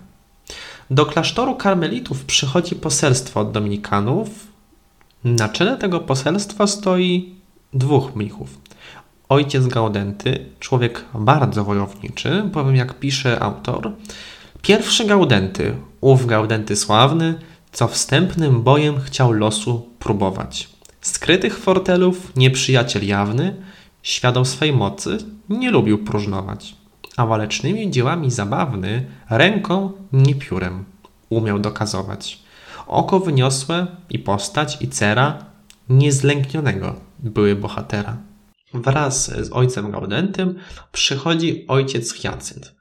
Do 0.91 1.05
klasztoru 1.05 1.55
karmelitów 1.55 2.25
przychodzi 2.25 2.75
poselstwo 2.75 3.39
od 3.39 3.51
dominikanów. 3.51 4.29
Na 5.23 5.49
czele 5.49 5.77
tego 5.77 5.99
poselstwa 5.99 6.67
stoi 6.67 7.35
dwóch 7.73 8.15
mnichów. 8.15 8.57
Ojciec 9.29 9.67
Gaudenty, 9.67 10.45
człowiek 10.59 11.05
bardzo 11.13 11.63
wojowniczy, 11.63 12.43
bowiem 12.43 12.75
jak 12.75 12.99
pisze 12.99 13.39
autor, 13.43 13.91
pierwszy 14.61 15.05
Gaudenty, 15.05 15.75
ów 16.01 16.25
Gaudenty 16.25 16.75
sławny, 16.75 17.39
co 17.75 17.87
wstępnym 17.87 18.63
bojem 18.63 19.01
chciał 19.01 19.31
losu 19.31 19.89
próbować. 19.99 20.69
Skrytych 21.01 21.57
fortelów 21.57 22.35
nieprzyjaciel 22.35 23.07
jawny, 23.07 23.55
świadom 24.03 24.45
swej 24.45 24.73
mocy, 24.73 25.17
nie 25.49 25.71
lubił 25.71 26.03
próżnować, 26.03 26.75
a 27.17 27.25
walecznymi 27.25 27.91
dziełami 27.91 28.31
zabawny 28.31 29.05
ręką, 29.29 29.91
nie 30.13 30.35
piórem 30.35 30.85
umiał 31.29 31.59
dokazować. 31.59 32.39
Oko 32.87 33.19
wyniosłe 33.19 33.87
i 34.09 34.19
postać 34.19 34.77
i 34.81 34.87
cera 34.87 35.45
niezlęknionego 35.89 36.95
były 37.19 37.55
bohatera. 37.55 38.17
Wraz 38.73 39.45
z 39.45 39.51
ojcem 39.51 39.91
Gaudentym 39.91 40.59
przychodzi 40.91 41.65
ojciec 41.67 42.13
Hyacynt. 42.13 42.74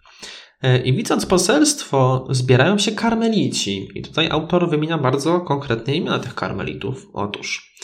E, 0.63 0.79
I 0.79 0.93
widząc 0.93 1.27
poselstwo, 1.27 2.27
zbierają 2.31 2.79
się 2.79 2.93
karmelici. 2.93 3.89
I 3.95 4.03
tutaj 4.03 4.29
autor 4.31 4.71
wymienia 4.71 4.99
bardzo 4.99 5.41
konkretne 5.41 5.95
imiona 5.95 6.19
tych 6.19 6.35
karmelitów. 6.35 7.07
Otóż 7.13 7.75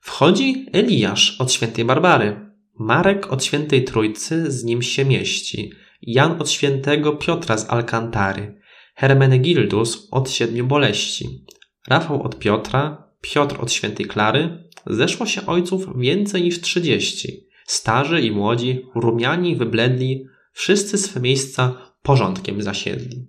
wchodzi 0.00 0.66
Eliasz 0.72 1.40
od 1.40 1.52
świętej 1.52 1.84
Barbary, 1.84 2.50
Marek 2.78 3.32
od 3.32 3.44
świętej 3.44 3.84
Trójcy 3.84 4.50
z 4.52 4.64
nim 4.64 4.82
się 4.82 5.04
mieści, 5.04 5.72
Jan 6.02 6.42
od 6.42 6.50
świętego 6.50 7.12
Piotra 7.12 7.58
z 7.58 7.70
Alkantary, 7.70 8.60
Hermenegildus 8.94 10.08
od 10.10 10.30
siedmiu 10.30 10.66
boleści, 10.66 11.44
Rafał 11.88 12.22
od 12.22 12.38
Piotra, 12.38 13.10
Piotr 13.20 13.56
od 13.60 13.72
świętej 13.72 14.06
Klary. 14.06 14.64
Zeszło 14.86 15.26
się 15.26 15.46
ojców 15.46 15.98
więcej 15.98 16.42
niż 16.42 16.60
trzydzieści. 16.60 17.46
Starzy 17.66 18.20
i 18.20 18.30
młodzi, 18.30 18.86
rumiani, 18.94 19.56
wybledli, 19.56 20.26
wszyscy 20.52 20.98
swe 20.98 21.20
miejsca 21.20 21.89
porządkiem 22.02 22.62
zasiedli. 22.62 23.26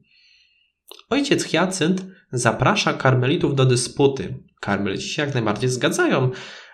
Ojciec 1.09 1.43
Hyacynt 1.43 2.05
zaprasza 2.31 2.93
karmelitów 2.93 3.55
do 3.55 3.65
dysputy. 3.65 4.43
Karmelici 4.59 5.09
się 5.09 5.21
jak 5.21 5.33
najbardziej 5.33 5.69
zgadzają, 5.69 6.31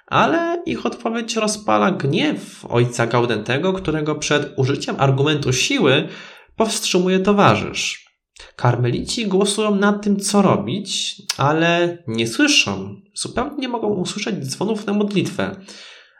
ale 0.07 0.63
ich 0.65 0.85
odpowiedź 0.85 1.35
rozpala 1.35 1.91
gniew 1.91 2.65
ojca 2.65 3.07
Gaudentego, 3.07 3.73
którego 3.73 4.15
przed 4.15 4.53
użyciem 4.57 4.95
argumentu 4.99 5.53
siły 5.53 6.07
powstrzymuje 6.55 7.19
towarzysz. 7.19 8.07
Karmelici 8.55 9.27
głosują 9.27 9.75
nad 9.75 10.03
tym, 10.03 10.19
co 10.19 10.41
robić, 10.41 11.21
ale 11.37 11.97
nie 12.07 12.27
słyszą, 12.27 13.01
zupełnie 13.15 13.57
nie 13.57 13.69
mogą 13.69 13.87
usłyszeć 13.87 14.35
dzwonów 14.35 14.85
na 14.85 14.93
modlitwę. 14.93 15.55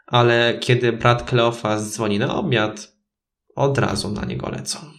Ale 0.08 0.58
kiedy 0.60 0.94
brat 0.94 1.30
Kleofas 1.30 1.94
dzwoni 1.94 2.20
na 2.20 2.36
obiad, 2.36 2.94
od 3.56 3.78
razu 3.78 4.12
na 4.12 4.26
niego 4.26 4.50
lecą. 4.50 4.97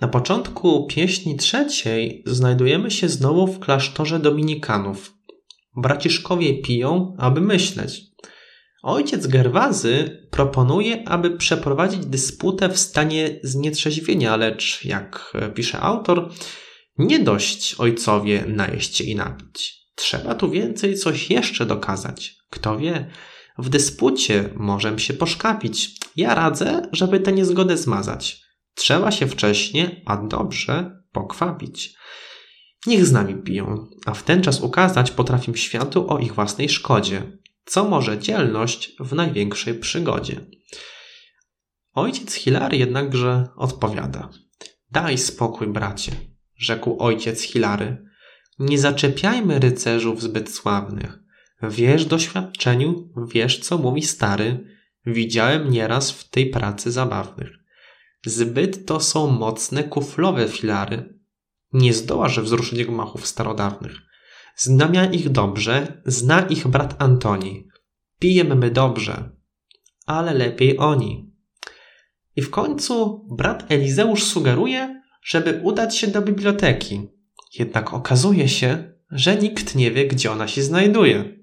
Na 0.00 0.08
początku 0.08 0.86
pieśni 0.86 1.36
trzeciej 1.36 2.22
znajdujemy 2.26 2.90
się 2.90 3.08
znowu 3.08 3.46
w 3.46 3.58
klasztorze 3.58 4.18
dominikanów. 4.18 5.14
Braciszkowie 5.76 6.62
piją, 6.62 7.16
aby 7.18 7.40
myśleć. 7.40 8.02
Ojciec 8.82 9.26
Gerwazy 9.26 10.26
proponuje, 10.30 11.08
aby 11.08 11.30
przeprowadzić 11.30 12.06
dysputę 12.06 12.68
w 12.68 12.78
stanie 12.78 13.40
znietrzeźwienia, 13.42 14.36
lecz 14.36 14.84
jak 14.84 15.32
pisze 15.54 15.80
autor, 15.80 16.32
nie 16.98 17.18
dość 17.18 17.74
ojcowie 17.74 18.44
najeść 18.48 18.96
się 18.96 19.04
i 19.04 19.14
napić. 19.14 19.86
Trzeba 19.94 20.34
tu 20.34 20.50
więcej 20.50 20.96
coś 20.96 21.30
jeszcze 21.30 21.66
dokazać. 21.66 22.36
Kto 22.50 22.78
wie, 22.78 23.10
w 23.58 23.68
dyspucie 23.68 24.48
możemy 24.54 24.98
się 24.98 25.14
poszkapić. 25.14 25.90
Ja 26.16 26.34
radzę, 26.34 26.88
żeby 26.92 27.20
tę 27.20 27.32
niezgodę 27.32 27.76
zmazać. 27.76 28.45
Trzeba 28.76 29.10
się 29.10 29.26
wcześnie, 29.26 30.02
a 30.04 30.16
dobrze 30.16 31.02
pokwapić. 31.12 31.94
Niech 32.86 33.06
z 33.06 33.12
nami 33.12 33.34
piją, 33.34 33.86
a 34.06 34.14
w 34.14 34.22
ten 34.22 34.42
czas 34.42 34.60
ukazać 34.60 35.10
potrafię 35.10 35.56
światu 35.56 36.10
o 36.10 36.18
ich 36.18 36.34
własnej 36.34 36.68
szkodzie, 36.68 37.22
co 37.64 37.84
może 37.84 38.18
dzielność 38.18 38.96
w 39.00 39.12
największej 39.12 39.74
przygodzie. 39.74 40.46
Ojciec 41.92 42.34
Hilary 42.34 42.76
jednakże 42.76 43.48
odpowiada. 43.56 44.30
Daj 44.90 45.18
spokój, 45.18 45.66
bracie, 45.66 46.12
rzekł 46.56 46.96
ojciec 46.98 47.42
Hilary. 47.42 48.04
Nie 48.58 48.78
zaczepiajmy 48.78 49.58
rycerzów 49.58 50.22
zbyt 50.22 50.50
sławnych. 50.50 51.18
Wiesz 51.62 52.04
doświadczeniu, 52.04 53.12
wiesz 53.32 53.58
co 53.58 53.78
mówi 53.78 54.02
stary. 54.02 54.76
Widziałem 55.06 55.70
nieraz 55.70 56.10
w 56.10 56.30
tej 56.30 56.50
pracy 56.50 56.92
zabawnych. 56.92 57.65
Zbyt 58.26 58.86
to 58.86 59.00
są 59.00 59.30
mocne 59.30 59.84
kuflowe 59.84 60.48
filary. 60.48 61.18
Nie 61.72 61.94
zdołasz 61.94 62.40
wzruszyć 62.40 62.84
gmachów 62.84 63.26
starodawnych. 63.26 63.96
Znamia 64.56 65.04
ich 65.04 65.28
dobrze, 65.28 66.02
zna 66.06 66.40
ich 66.40 66.66
brat 66.66 67.02
Antoni. 67.02 67.68
Pijemy 68.18 68.54
my 68.54 68.70
dobrze, 68.70 69.30
ale 70.06 70.34
lepiej 70.34 70.78
oni. 70.78 71.32
I 72.36 72.42
w 72.42 72.50
końcu 72.50 73.26
brat 73.36 73.72
Elizeusz 73.72 74.24
sugeruje, 74.24 75.02
żeby 75.22 75.60
udać 75.62 75.96
się 75.96 76.06
do 76.06 76.22
biblioteki. 76.22 77.08
Jednak 77.58 77.94
okazuje 77.94 78.48
się, 78.48 78.92
że 79.10 79.36
nikt 79.36 79.74
nie 79.74 79.90
wie, 79.90 80.06
gdzie 80.06 80.32
ona 80.32 80.48
się 80.48 80.62
znajduje. 80.62 81.38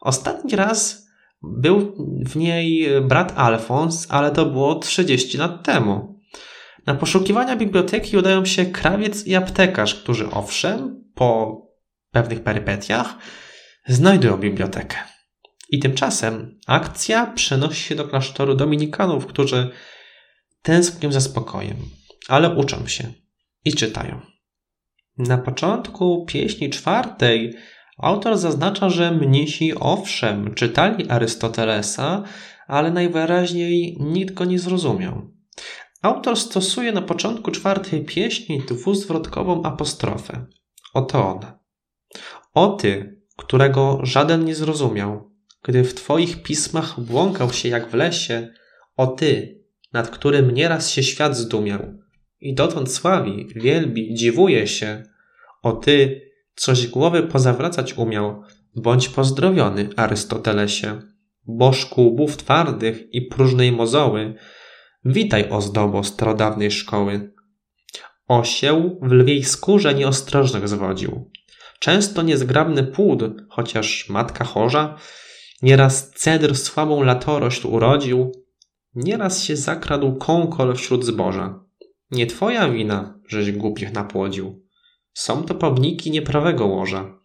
Ostatni 0.00 0.56
raz 0.56 1.06
był 1.42 1.94
w 2.26 2.36
niej 2.36 2.88
brat 3.02 3.32
Alfons, 3.36 4.06
ale 4.10 4.30
to 4.30 4.46
było 4.46 4.74
30 4.74 5.38
lat 5.38 5.64
temu. 5.64 6.20
Na 6.86 6.94
poszukiwania 6.94 7.56
biblioteki 7.56 8.16
udają 8.16 8.44
się 8.44 8.66
krawiec 8.66 9.26
i 9.26 9.34
aptekarz, 9.34 9.94
którzy 9.94 10.30
owszem, 10.30 11.04
po 11.14 11.60
pewnych 12.10 12.42
perypetiach, 12.42 13.14
znajdują 13.86 14.36
bibliotekę. 14.36 14.96
I 15.70 15.78
tymczasem 15.78 16.58
akcja 16.66 17.26
przenosi 17.26 17.82
się 17.82 17.94
do 17.94 18.04
klasztoru 18.04 18.54
dominikanów, 18.54 19.26
którzy 19.26 19.70
tęsknią 20.62 21.12
za 21.12 21.20
spokojem, 21.20 21.76
ale 22.28 22.54
uczą 22.54 22.86
się 22.86 23.12
i 23.64 23.74
czytają. 23.74 24.20
Na 25.18 25.38
początku 25.38 26.24
pieśni 26.28 26.70
czwartej 26.70 27.54
autor 28.02 28.38
zaznacza, 28.38 28.90
że 28.90 29.10
mnisi 29.10 29.74
owszem 29.74 30.54
czytali 30.54 31.10
Arystotelesa, 31.10 32.22
ale 32.66 32.90
najwyraźniej 32.90 33.96
nikt 34.00 34.34
go 34.34 34.44
nie 34.44 34.58
zrozumiał. 34.58 35.30
Autor 36.02 36.36
stosuje 36.36 36.92
na 36.92 37.02
początku 37.02 37.50
czwartej 37.50 38.04
pieśni 38.04 38.62
dwuzwrotkową 38.68 39.62
apostrofę. 39.62 40.46
Oto 40.94 41.28
on. 41.28 41.40
O 42.54 42.68
ty, 42.68 43.20
którego 43.36 43.98
żaden 44.02 44.44
nie 44.44 44.54
zrozumiał, 44.54 45.30
gdy 45.62 45.84
w 45.84 45.94
twoich 45.94 46.42
pismach 46.42 47.00
błąkał 47.00 47.52
się 47.52 47.68
jak 47.68 47.90
w 47.90 47.94
lesie, 47.94 48.48
o 48.96 49.06
ty, 49.06 49.60
nad 49.92 50.10
którym 50.10 50.50
nieraz 50.50 50.90
się 50.90 51.02
świat 51.02 51.36
zdumiał 51.36 51.80
i 52.40 52.54
dotąd 52.54 52.92
sławi, 52.92 53.46
wielbi, 53.56 54.14
dziwuje 54.14 54.66
się, 54.66 55.02
o 55.62 55.72
ty, 55.72 56.29
coś 56.60 56.88
głowy 56.88 57.22
pozawracać 57.22 57.94
umiał, 57.94 58.42
bądź 58.76 59.08
pozdrowiony, 59.08 59.88
Arystotelesie, 59.96 61.02
bożku 61.46 62.06
łbów 62.06 62.36
twardych 62.36 63.14
i 63.14 63.22
próżnej 63.22 63.72
mozoły, 63.72 64.34
witaj 65.04 65.48
ozdobo 65.50 66.04
starodawnej 66.04 66.70
szkoły. 66.70 67.32
Osieł 68.28 69.00
w 69.02 69.12
lwiej 69.12 69.44
skórze 69.44 69.94
nieostrożnych 69.94 70.68
zwodził. 70.68 71.30
Często 71.78 72.22
niezgrabny 72.22 72.84
płód, 72.84 73.22
chociaż 73.48 74.08
matka 74.08 74.44
chorza, 74.44 74.96
nieraz 75.62 76.10
cedr 76.10 76.56
słabą 76.56 77.02
latorość 77.02 77.64
urodził, 77.64 78.32
nieraz 78.94 79.42
się 79.42 79.56
zakradł 79.56 80.16
kąkol 80.16 80.76
wśród 80.76 81.04
zboża. 81.04 81.64
Nie 82.10 82.26
twoja 82.26 82.68
wina, 82.68 83.20
żeś 83.28 83.52
głupich 83.52 83.92
napłodził. 83.92 84.69
Są 85.12 85.44
to 85.44 85.54
pomniki 85.54 86.10
nieprawego 86.10 86.66
łoża. 86.66 87.20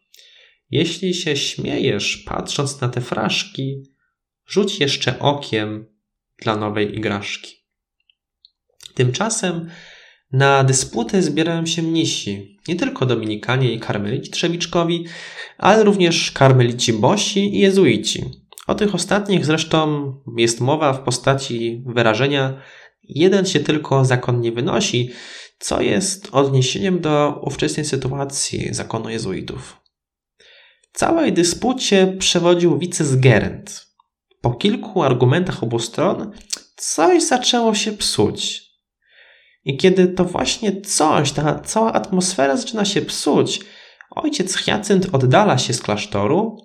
Jeśli 0.69 1.13
się 1.13 1.37
śmiejesz, 1.37 2.17
patrząc 2.17 2.81
na 2.81 2.89
te 2.89 3.01
fraszki, 3.01 3.83
rzuć 4.47 4.79
jeszcze 4.79 5.19
okiem 5.19 5.85
dla 6.41 6.55
nowej 6.55 6.97
igraszki. 6.97 7.55
Tymczasem 8.93 9.69
na 10.31 10.63
dysputy 10.63 11.21
zbierają 11.21 11.65
się 11.65 11.81
mnisi, 11.81 12.57
nie 12.67 12.75
tylko 12.75 13.05
dominikanie 13.05 13.73
i 13.73 13.79
karmelici 13.79 14.31
trzewiczkowi, 14.31 15.05
ale 15.57 15.83
również 15.83 16.31
karmelici 16.31 16.93
bosi 16.93 17.55
i 17.55 17.59
jezuici. 17.59 18.23
O 18.67 18.75
tych 18.75 18.95
ostatnich 18.95 19.45
zresztą 19.45 20.13
jest 20.37 20.61
mowa 20.61 20.93
w 20.93 21.03
postaci 21.03 21.83
wyrażenia 21.85 22.61
jeden 23.03 23.45
się 23.45 23.59
tylko 23.59 24.05
zakon 24.05 24.41
nie 24.41 24.51
wynosi, 24.51 25.11
co 25.59 25.81
jest 25.81 26.29
odniesieniem 26.31 27.01
do 27.01 27.41
ówczesnej 27.43 27.85
sytuacji 27.85 28.73
zakonu 28.73 29.09
jezuitów. 29.09 29.81
Całej 30.93 31.33
dyspucie 31.33 32.15
przewodził 32.19 32.77
wicesgerent. 32.77 33.87
Po 34.41 34.51
kilku 34.51 35.03
argumentach 35.03 35.63
obu 35.63 35.79
stron 35.79 36.31
coś 36.75 37.23
zaczęło 37.23 37.75
się 37.75 37.91
psuć. 37.91 38.65
I 39.65 39.77
kiedy 39.77 40.07
to 40.07 40.25
właśnie 40.25 40.81
coś, 40.81 41.31
ta 41.31 41.59
cała 41.59 41.93
atmosfera 41.93 42.57
zaczyna 42.57 42.85
się 42.85 43.01
psuć, 43.01 43.59
ojciec 44.11 44.55
Hyacynt 44.55 45.07
oddala 45.11 45.57
się 45.57 45.73
z 45.73 45.81
klasztoru 45.81 46.57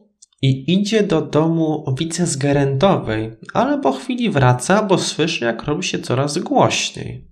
i 0.43 0.73
idzie 0.73 1.03
do 1.03 1.21
domu 1.21 1.95
wicesgerentowej, 1.99 3.33
ale 3.55 3.81
po 3.81 3.93
chwili 3.93 4.31
wraca, 4.31 4.83
bo 4.83 4.99
słyszy, 4.99 5.45
jak 5.45 5.63
robi 5.63 5.83
się 5.83 5.99
coraz 5.99 6.39
głośniej. 6.39 7.30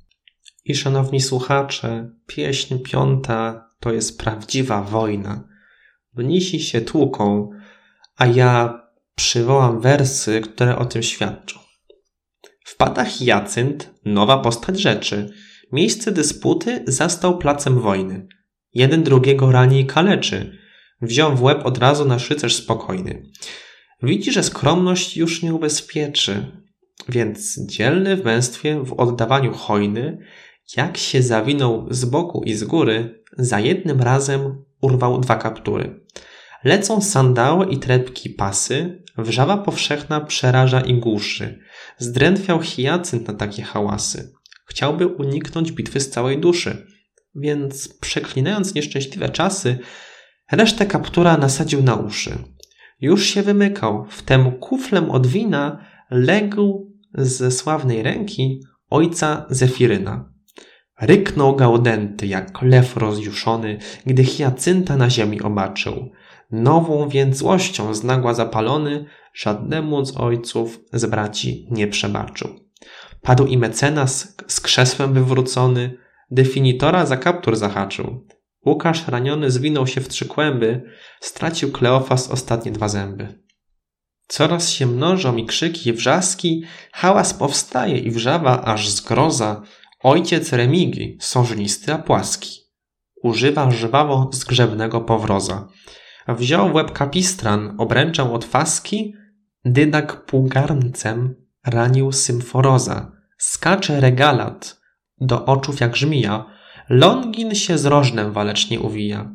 I 0.69 0.75
szanowni 0.75 1.21
słuchacze, 1.21 2.11
pieśń 2.27 2.79
piąta 2.79 3.71
to 3.81 3.93
jest 3.93 4.19
prawdziwa 4.19 4.83
wojna. 4.83 5.49
Mnisi 6.17 6.61
się 6.61 6.81
tłuką, 6.81 7.51
a 8.17 8.27
ja 8.27 8.83
przywołam 9.15 9.81
wersy, 9.81 10.41
które 10.41 10.79
o 10.79 10.85
tym 10.85 11.03
świadczą. 11.03 11.59
Wpada 12.65 13.05
Hyacynt, 13.05 13.91
nowa 14.05 14.39
postać 14.39 14.81
rzeczy. 14.81 15.31
Miejsce 15.73 16.13
dysputy 16.13 16.85
zastał 16.87 17.39
placem 17.39 17.81
wojny. 17.81 18.27
Jeden 18.75 19.03
drugiego 19.03 19.53
rani 19.53 19.81
i 19.81 19.87
kaleczy. 19.87 20.59
Wziął 21.03 21.37
w 21.37 21.43
łeb 21.43 21.67
od 21.67 21.79
razu 21.79 22.05
na 22.05 22.19
szycerz 22.19 22.57
spokojny. 22.57 23.23
Widzi, 24.03 24.33
że 24.33 24.43
skromność 24.43 25.17
już 25.17 25.43
nie 25.43 25.55
ubezpieczy, 25.55 26.63
więc 27.09 27.67
dzielny 27.67 28.17
w 28.17 28.25
męstwie 28.25 28.85
w 28.85 28.93
oddawaniu 28.93 29.53
hojny 29.53 30.19
jak 30.77 30.97
się 30.97 31.23
zawinął 31.23 31.87
z 31.91 32.05
boku 32.05 32.43
i 32.45 32.55
z 32.55 32.65
góry, 32.65 33.23
za 33.39 33.61
jednym 33.61 34.01
razem 34.01 34.65
urwał 34.81 35.21
dwa 35.21 35.37
kaptury. 35.37 36.01
Lecą 36.65 37.01
sandały 37.01 37.67
i 37.67 37.79
trepki 37.79 38.31
pasy, 38.31 39.03
wrzawa 39.19 39.57
powszechna 39.57 40.21
przeraża 40.21 40.81
i 40.81 40.95
głuszy. 40.95 41.59
Zdrętwiał 41.99 42.63
hiacynt 42.63 43.29
na 43.29 43.35
takie 43.35 43.63
hałasy. 43.63 44.33
Chciałby 44.67 45.07
uniknąć 45.07 45.73
bitwy 45.73 46.01
z 46.01 46.11
całej 46.11 46.39
duszy. 46.39 46.87
Więc 47.35 47.99
przeklinając 47.99 48.75
nieszczęśliwe 48.75 49.29
czasy, 49.29 49.79
resztę 50.53 50.87
kaptura 50.87 51.37
nasadził 51.37 51.83
na 51.83 51.95
uszy. 51.95 52.39
Już 53.01 53.27
się 53.27 53.43
wymykał, 53.43 54.07
wtem 54.11 54.53
kuflem 54.53 55.11
od 55.11 55.27
wina 55.27 55.85
legł 56.11 56.93
ze 57.15 57.51
sławnej 57.51 58.03
ręki 58.03 58.61
ojca 58.91 59.47
Zefiryna. 59.51 60.38
Ryknął 61.01 61.57
Gaudenty 61.57 62.27
jak 62.27 62.63
lew 62.63 62.97
rozjuszony, 62.97 63.79
gdy 64.07 64.25
Hiacynta 64.25 64.97
na 64.97 65.11
ziemi 65.11 65.41
obaczył. 65.41 66.11
Nową 66.51 67.09
więc 67.09 67.37
złością 67.37 67.95
z 67.95 68.05
nagła 68.05 68.35
zapalony, 68.35 69.05
żadnemu 69.35 70.05
z 70.05 70.17
ojców 70.17 70.81
z 70.93 71.07
braci 71.07 71.67
nie 71.71 71.89
przebaczył. 71.89 72.49
Padł 73.23 73.47
i 73.47 73.59
mecenas 73.59 74.37
z 74.47 74.61
krzesłem 74.61 75.15
wywrócony, 75.15 75.99
definitora 76.31 77.07
za 77.07 77.17
kaptur 77.17 77.57
zahaczył. 77.57 78.27
Łukasz 78.67 79.09
raniony 79.09 79.51
zwinął 79.51 79.87
się 79.87 80.01
w 80.01 80.09
trzy 80.09 80.27
kłęby, 80.27 80.83
stracił 81.21 81.73
Kleofas 81.73 82.31
ostatnie 82.31 82.73
dwa 82.73 82.89
zęby. 82.89 83.43
Coraz 84.29 84.71
się 84.71 84.87
mnożą 84.87 85.37
i 85.37 85.47
krzyki 85.47 85.91
i 85.91 85.93
wrzaski, 85.93 86.65
hałas 86.93 87.35
powstaje 87.35 87.99
i 87.99 88.11
wrzawa 88.11 88.63
aż 88.65 88.89
zgroza, 88.89 89.63
Ojciec 90.03 90.53
Remigi, 90.53 91.19
sążnisty 91.21 91.93
a 91.93 91.99
płaski. 91.99 92.61
Używa 93.23 93.71
żwawo 93.71 94.31
zgrzebnego 94.33 95.01
powroza. 95.01 95.69
Wziął 96.29 96.71
w 96.71 96.75
łeb 96.75 96.93
kapistran, 96.93 97.75
obręczał 97.79 98.35
od 98.35 98.45
faski, 98.45 99.15
dydak 99.65 100.25
półgarncem 100.25 101.35
ranił 101.67 102.13
symforoza. 102.13 103.13
Skacze 103.39 104.01
regalat, 104.01 104.81
do 105.21 105.45
oczów 105.45 105.81
jak 105.81 105.97
żmija, 105.97 106.45
Longin 106.89 107.55
się 107.55 107.79
z 107.79 107.87
rożnem 107.87 108.33
walecznie 108.33 108.81
uwija. 108.81 109.33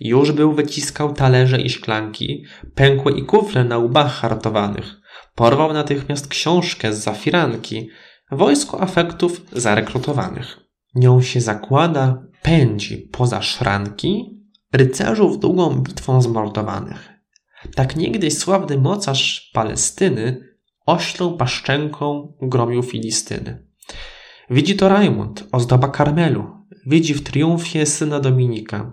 Już 0.00 0.32
był 0.32 0.52
wyciskał 0.52 1.12
talerze 1.12 1.60
i 1.60 1.70
szklanki, 1.70 2.44
pękły 2.74 3.12
i 3.12 3.24
kufle 3.24 3.64
na 3.64 3.78
łbach 3.78 4.12
hartowanych. 4.12 5.00
Porwał 5.34 5.72
natychmiast 5.72 6.28
książkę 6.28 6.92
z 6.92 6.98
zafiranki, 6.98 7.88
wojsko 8.30 8.80
afektów 8.80 9.42
zarekrutowanych. 9.52 10.60
Nią 10.94 11.22
się 11.22 11.40
zakłada, 11.40 12.22
pędzi 12.42 12.96
poza 13.12 13.42
szranki 13.42 14.38
rycerzów 14.72 15.38
długą 15.38 15.80
bitwą 15.80 16.22
zmordowanych. 16.22 17.08
Tak 17.74 17.96
niegdyś 17.96 18.38
sławny 18.38 18.78
mocarz 18.78 19.50
Palestyny 19.54 20.48
oślą 20.86 21.36
paszczenką 21.36 22.32
gromił 22.42 22.82
Filistyny. 22.82 23.66
Widzi 24.50 24.76
to 24.76 24.88
Rajmund, 24.88 25.44
ozdoba 25.52 25.88
Karmelu, 25.88 26.44
widzi 26.86 27.14
w 27.14 27.22
triumfie 27.22 27.86
syna 27.86 28.20
Dominika. 28.20 28.92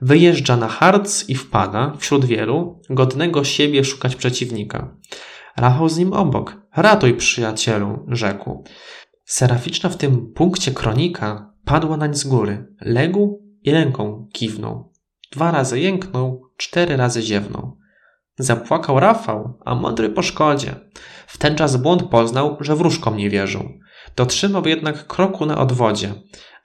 Wyjeżdża 0.00 0.56
na 0.56 0.68
harc 0.68 1.28
i 1.28 1.34
wpada, 1.34 1.92
wśród 1.98 2.24
wielu, 2.24 2.80
godnego 2.90 3.44
siebie 3.44 3.84
szukać 3.84 4.16
przeciwnika. 4.16 4.96
Rachał 5.56 5.88
z 5.88 5.98
nim 5.98 6.12
obok. 6.12 6.63
Ratuj, 6.76 7.14
przyjacielu, 7.14 8.06
rzekł. 8.08 8.64
Seraficzna 9.24 9.90
w 9.90 9.96
tym 9.96 10.32
punkcie 10.32 10.70
kronika 10.70 11.54
padła 11.64 11.96
nań 11.96 12.14
z 12.14 12.24
góry. 12.24 12.66
Legł 12.80 13.42
i 13.62 13.70
ręką 13.70 14.28
kiwnął. 14.32 14.92
Dwa 15.32 15.50
razy 15.50 15.80
jęknął, 15.80 16.42
cztery 16.56 16.96
razy 16.96 17.22
ziewnął. 17.22 17.78
Zapłakał 18.38 19.00
Rafał, 19.00 19.58
a 19.64 19.74
mądry 19.74 20.08
po 20.10 20.22
szkodzie. 20.22 20.74
W 21.26 21.38
ten 21.38 21.56
czas 21.56 21.76
błąd 21.76 22.02
poznał, 22.02 22.56
że 22.60 22.76
wróżkom 22.76 23.16
nie 23.16 23.30
wierzył. 23.30 23.68
Dotrzymał 24.16 24.66
jednak 24.66 25.06
kroku 25.06 25.46
na 25.46 25.58
odwodzie. 25.58 26.14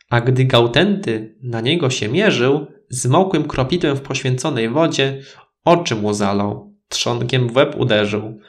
A 0.10 0.22
gdy 0.22 0.46
Gautenty 0.46 1.36
na 1.44 1.62
niego 1.62 1.90
się 1.90 2.10
mierzył, 2.10 2.68
z 2.90 3.06
mokłym 3.08 3.44
kropidłem 3.44 3.96
w 3.96 4.02
poświęconej 4.02 4.70
wodzie 4.70 5.22
oczy 5.66 5.96
mu 5.96 6.14
zalał 6.14 6.69
trzonkiem 6.90 7.50
w 7.50 7.56
łeb 7.56 7.76
uderzył. 7.78 8.40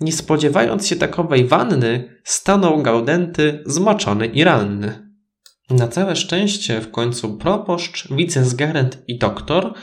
Nie 0.00 0.12
spodziewając 0.12 0.86
się 0.86 0.96
takowej 0.96 1.44
wanny, 1.44 2.20
stanął 2.24 2.82
Gaudenty 2.82 3.62
zmoczony 3.66 4.26
i 4.26 4.44
ranny. 4.44 5.10
Na 5.70 5.88
całe 5.88 6.16
szczęście 6.16 6.80
w 6.80 6.90
końcu 6.90 7.36
proboszcz, 7.36 8.08
wicesgerent 8.10 8.98
i 9.08 9.18
doktor 9.18 9.74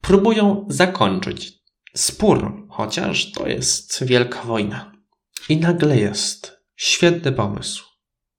próbują 0.00 0.66
zakończyć 0.68 1.62
spór, 1.94 2.66
chociaż 2.68 3.32
to 3.32 3.48
jest 3.48 4.04
wielka 4.04 4.42
wojna. 4.42 4.92
I 5.48 5.56
nagle 5.56 5.96
jest 5.98 6.58
świetny 6.76 7.32
pomysł. 7.32 7.84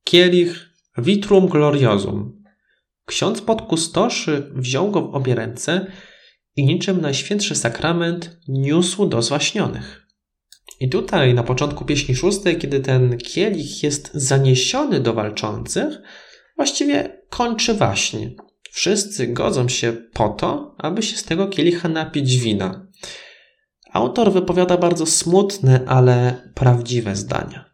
Kielich 0.04 0.70
Vitrum 0.98 1.48
Gloriosum. 1.48 2.44
Ksiądz 3.06 3.42
podkustoszy 3.42 4.52
wziął 4.56 4.92
go 4.92 5.02
w 5.02 5.16
obie 5.16 5.36
ręce 5.36 5.92
i 6.56 6.66
niczym 6.66 7.02
Najświętszy 7.02 7.56
Sakrament 7.56 8.38
niósł 8.48 9.06
do 9.06 9.22
zwaśnionych. 9.22 10.08
I 10.80 10.90
tutaj 10.90 11.34
na 11.34 11.44
początku 11.44 11.86
pieśni 11.86 12.16
szóstej, 12.16 12.58
kiedy 12.58 12.80
ten 12.80 13.18
kielich 13.18 13.84
jest 13.84 14.12
zaniesiony 14.14 15.00
do 15.00 15.14
walczących, 15.14 15.98
właściwie 16.56 17.22
kończy 17.30 17.74
właśnie. 17.74 18.32
Wszyscy 18.72 19.28
godzą 19.28 19.70
się 19.70 19.94
po 20.14 20.30
to, 20.30 20.76
aby 20.78 21.04
się 21.04 21.18
z 21.18 21.24
tego 21.24 21.48
kielicha 21.48 21.90
napić 21.90 22.38
wina. 22.38 22.88
Autor 23.92 24.34
wypowiada 24.34 24.78
bardzo 24.78 25.06
smutne, 25.06 25.86
ale 25.88 26.42
prawdziwe 26.56 27.16
zdania. 27.16 27.66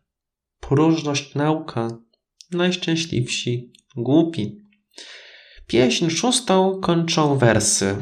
Próżność 0.59 1.35
nauka, 1.35 1.87
najszczęśliwsi, 2.51 3.73
głupi. 3.95 4.65
Pieśń 5.67 6.09
szóstą 6.09 6.79
kończą 6.81 7.37
wersy. 7.37 7.95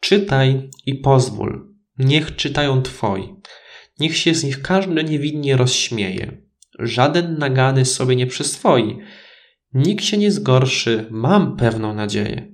Czytaj 0.00 0.70
i 0.86 0.94
pozwól. 0.94 1.74
Niech 1.98 2.36
czytają 2.36 2.82
twoi. 2.82 3.34
Niech 4.00 4.16
się 4.16 4.34
z 4.34 4.44
nich 4.44 4.62
każdy 4.62 5.04
niewinnie 5.04 5.56
rozśmieje. 5.56 6.42
Żaden 6.78 7.38
nagany 7.38 7.84
sobie 7.84 8.16
nie 8.16 8.26
przyswoi. 8.26 8.98
Nikt 9.74 10.04
się 10.04 10.18
nie 10.18 10.32
zgorszy, 10.32 11.06
mam 11.10 11.56
pewną 11.56 11.94
nadzieję. 11.94 12.52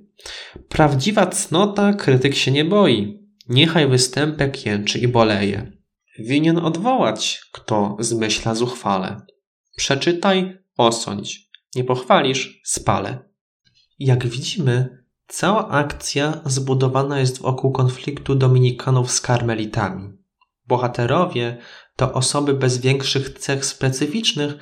Prawdziwa 0.69 1.25
cnota 1.27 1.93
krytyk 1.93 2.35
się 2.35 2.51
nie 2.51 2.65
boi. 2.65 3.19
Niechaj 3.49 3.87
występek 3.87 4.65
jęczy 4.65 4.99
i 4.99 5.07
boleje. 5.07 5.71
Winien 6.19 6.57
odwołać, 6.57 7.41
kto 7.51 7.97
zmyśla 7.99 8.55
zuchwale. 8.55 9.21
Przeczytaj, 9.75 10.57
osądź. 10.77 11.49
Nie 11.75 11.83
pochwalisz, 11.83 12.61
spale. 12.63 13.29
Jak 13.99 14.27
widzimy, 14.27 15.02
cała 15.33 15.69
akcja 15.69 16.41
zbudowana 16.45 17.19
jest 17.19 17.41
wokół 17.41 17.71
konfliktu 17.71 18.35
dominikanów 18.35 19.11
z 19.11 19.21
karmelitami. 19.21 20.13
Bohaterowie 20.67 21.57
to 21.95 22.13
osoby 22.13 22.53
bez 22.53 22.77
większych 22.77 23.39
cech 23.39 23.65
specyficznych, 23.65 24.55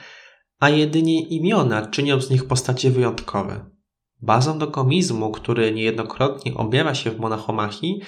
a 0.59 0.69
jedynie 0.69 1.27
imiona 1.27 1.87
czynią 1.87 2.21
z 2.21 2.29
nich 2.29 2.47
postacie 2.47 2.91
wyjątkowe. 2.91 3.65
Bazą 4.21 4.59
do 4.59 4.67
komizmu, 4.67 5.31
który 5.31 5.71
niejednokrotnie 5.71 6.53
objawia 6.53 6.95
się 6.95 7.11
w 7.11 7.19
monachomachii, 7.19 8.01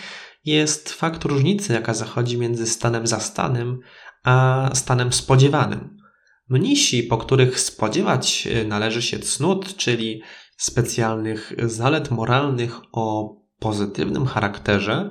jest 0.45 0.93
fakt 0.93 1.23
różnicy, 1.23 1.73
jaka 1.73 1.93
zachodzi 1.93 2.37
między 2.37 2.67
stanem 2.67 3.07
zastanym 3.07 3.79
a 4.23 4.69
stanem 4.73 5.13
spodziewanym. 5.13 5.97
Mnisi, 6.49 7.03
po 7.03 7.17
których 7.17 7.59
spodziewać 7.59 8.47
należy 8.67 9.01
się 9.01 9.19
cnót, 9.19 9.75
czyli 9.75 10.21
specjalnych 10.63 11.53
zalet 11.63 12.11
moralnych 12.11 12.81
o 12.91 13.35
pozytywnym 13.59 14.25
charakterze, 14.25 15.09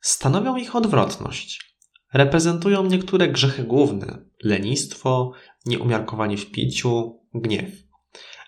stanowią 0.00 0.56
ich 0.56 0.76
odwrotność. 0.76 1.76
Reprezentują 2.14 2.86
niektóre 2.86 3.28
grzechy 3.28 3.64
główne 3.64 4.18
lenistwo, 4.44 5.32
nieumiarkowanie 5.66 6.36
w 6.36 6.50
piciu, 6.50 7.20
gniew. 7.34 7.70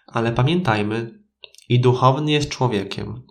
Ale 0.06 0.32
pamiętajmy, 0.32 1.24
i 1.68 1.80
duchowny 1.80 2.32
jest 2.32 2.48
człowiekiem. 2.48 3.22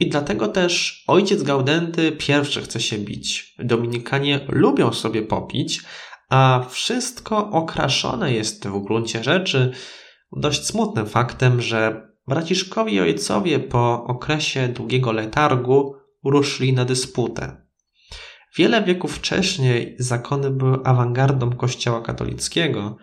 I 0.00 0.08
dlatego 0.08 0.48
też 0.48 1.04
ojciec 1.06 1.42
Gaudenty 1.42 2.12
pierwszy 2.12 2.62
chce 2.62 2.80
się 2.80 2.98
bić. 2.98 3.54
Dominikanie 3.58 4.40
lubią 4.48 4.92
sobie 4.92 5.22
popić, 5.22 5.82
a 6.28 6.66
wszystko 6.70 7.50
okraszone 7.50 8.32
jest 8.32 8.68
w 8.68 8.82
gruncie 8.82 9.24
rzeczy 9.24 9.72
dość 10.32 10.66
smutnym 10.66 11.06
faktem, 11.06 11.62
że 11.62 12.09
braciszkowi 12.30 12.94
i 12.94 13.00
ojcowie 13.00 13.58
po 13.58 14.04
okresie 14.04 14.68
długiego 14.68 15.12
letargu 15.12 15.94
ruszyli 16.24 16.72
na 16.72 16.84
dysputę. 16.84 17.56
Wiele 18.56 18.82
wieków 18.82 19.16
wcześniej 19.16 19.96
zakony 19.98 20.50
były 20.50 20.78
awangardą 20.84 21.50
Kościoła 21.50 22.00
katolickiego, 22.02 22.96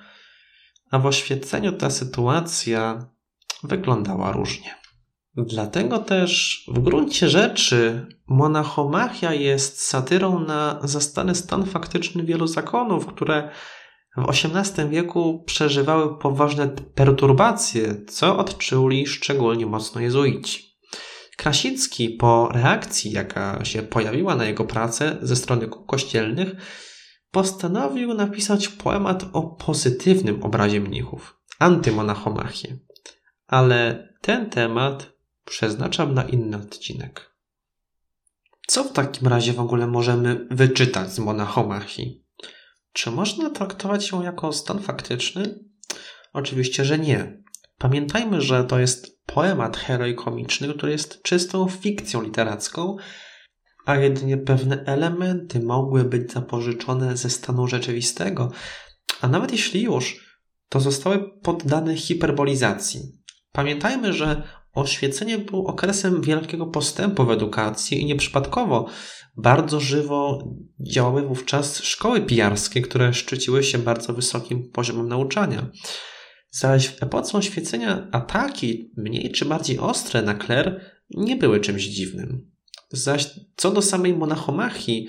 a 0.91 0.99
w 0.99 1.05
oświeceniu 1.05 1.71
ta 1.71 1.89
sytuacja 1.89 3.09
wyglądała 3.63 4.31
różnie. 4.31 4.75
Dlatego 5.35 5.99
też 5.99 6.63
w 6.73 6.79
gruncie 6.79 7.29
rzeczy 7.29 8.07
monachomachia 8.27 9.33
jest 9.33 9.83
satyrą 9.83 10.39
na 10.39 10.79
zastany 10.83 11.35
stan 11.35 11.65
faktyczny 11.65 12.23
wielu 12.23 12.47
zakonów, 12.47 13.05
które 13.05 13.49
w 14.17 14.29
XVIII 14.29 14.89
wieku 14.89 15.43
przeżywały 15.45 16.19
poważne 16.19 16.67
perturbacje, 16.67 18.05
co 18.05 18.37
odczuli 18.37 19.07
szczególnie 19.07 19.65
mocno 19.65 20.01
jezuici. 20.01 20.77
Krasicki 21.37 22.09
po 22.09 22.49
reakcji, 22.51 23.11
jaka 23.11 23.65
się 23.65 23.81
pojawiła 23.81 24.35
na 24.35 24.45
jego 24.45 24.65
pracę 24.65 25.17
ze 25.21 25.35
strony 25.35 25.69
kościelnych, 25.87 26.49
postanowił 27.31 28.13
napisać 28.13 28.67
poemat 28.67 29.25
o 29.33 29.41
pozytywnym 29.41 30.43
obrazie 30.43 30.79
mnichów, 30.79 31.37
antymonachomachię. 31.59 32.77
Ale 33.47 34.07
ten 34.21 34.49
temat 34.49 35.11
przeznaczam 35.45 36.13
na 36.13 36.23
inny 36.23 36.57
odcinek. 36.57 37.31
Co 38.67 38.83
w 38.83 38.93
takim 38.93 39.27
razie 39.27 39.53
w 39.53 39.59
ogóle 39.59 39.87
możemy 39.87 40.47
wyczytać 40.51 41.13
z 41.13 41.19
monachomachii? 41.19 42.26
Czy 42.93 43.11
można 43.11 43.49
traktować 43.49 44.11
ją 44.11 44.21
jako 44.23 44.53
stan 44.53 44.79
faktyczny? 44.79 45.59
Oczywiście, 46.33 46.85
że 46.85 46.99
nie. 46.99 47.43
Pamiętajmy, 47.77 48.41
że 48.41 48.63
to 48.63 48.79
jest 48.79 49.25
poemat 49.25 49.77
heroikomiczny, 49.77 50.73
który 50.73 50.91
jest 50.91 51.21
czystą 51.21 51.67
fikcją 51.67 52.21
literacką, 52.21 52.97
a 53.85 53.95
jedynie 53.95 54.37
pewne 54.37 54.83
elementy 54.85 55.59
mogły 55.59 56.03
być 56.03 56.31
zapożyczone 56.31 57.17
ze 57.17 57.29
stanu 57.29 57.67
rzeczywistego, 57.67 58.51
a 59.21 59.27
nawet 59.27 59.51
jeśli 59.51 59.81
już, 59.81 60.37
to 60.69 60.79
zostały 60.79 61.39
poddane 61.41 61.95
hiperbolizacji. 61.95 63.01
Pamiętajmy, 63.51 64.13
że 64.13 64.43
oświecenie 64.77 65.37
było 65.37 65.63
okresem 65.63 66.21
wielkiego 66.21 66.65
postępu 66.65 67.25
w 67.25 67.31
edukacji 67.31 68.01
i 68.01 68.05
nieprzypadkowo 68.05 68.87
bardzo 69.37 69.79
żywo 69.79 70.47
działały 70.79 71.27
wówczas 71.27 71.83
szkoły 71.83 72.21
pijarskie, 72.21 72.81
które 72.81 73.13
szczyciły 73.13 73.63
się 73.63 73.77
bardzo 73.77 74.13
wysokim 74.13 74.71
poziomem 74.71 75.07
nauczania. 75.07 75.69
Zaś 76.51 76.87
w 76.87 77.03
epoce 77.03 77.37
oświecenia 77.37 78.07
ataki, 78.11 78.91
mniej 78.97 79.31
czy 79.31 79.45
bardziej 79.45 79.79
ostre 79.79 80.21
na 80.21 80.33
kler, 80.33 80.81
nie 81.09 81.35
były 81.35 81.59
czymś 81.59 81.83
dziwnym. 81.83 82.51
Zaś 82.91 83.29
co 83.55 83.71
do 83.71 83.81
samej 83.81 84.13
monachomachii, 84.13 85.07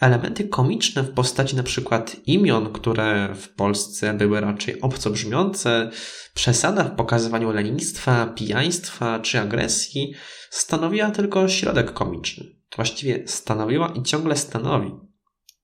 elementy 0.00 0.48
komiczne 0.48 1.02
w 1.02 1.10
postaci 1.10 1.56
na 1.56 1.62
przykład 1.62 2.16
imion, 2.26 2.72
które 2.72 3.34
w 3.34 3.48
Polsce 3.48 4.14
były 4.14 4.40
raczej 4.40 4.80
obco 4.80 5.10
brzmiące, 5.10 5.90
przesada 6.34 6.84
w 6.84 6.96
pokazywaniu 6.96 7.52
lenistwa, 7.52 8.26
pijaństwa 8.26 9.20
czy 9.20 9.40
agresji, 9.40 10.14
stanowiła 10.50 11.10
tylko 11.10 11.48
środek 11.48 11.92
komiczny. 11.92 12.46
Właściwie 12.76 13.22
stanowiła 13.26 13.88
i 13.88 14.02
ciągle 14.02 14.36
stanowi. 14.36 14.90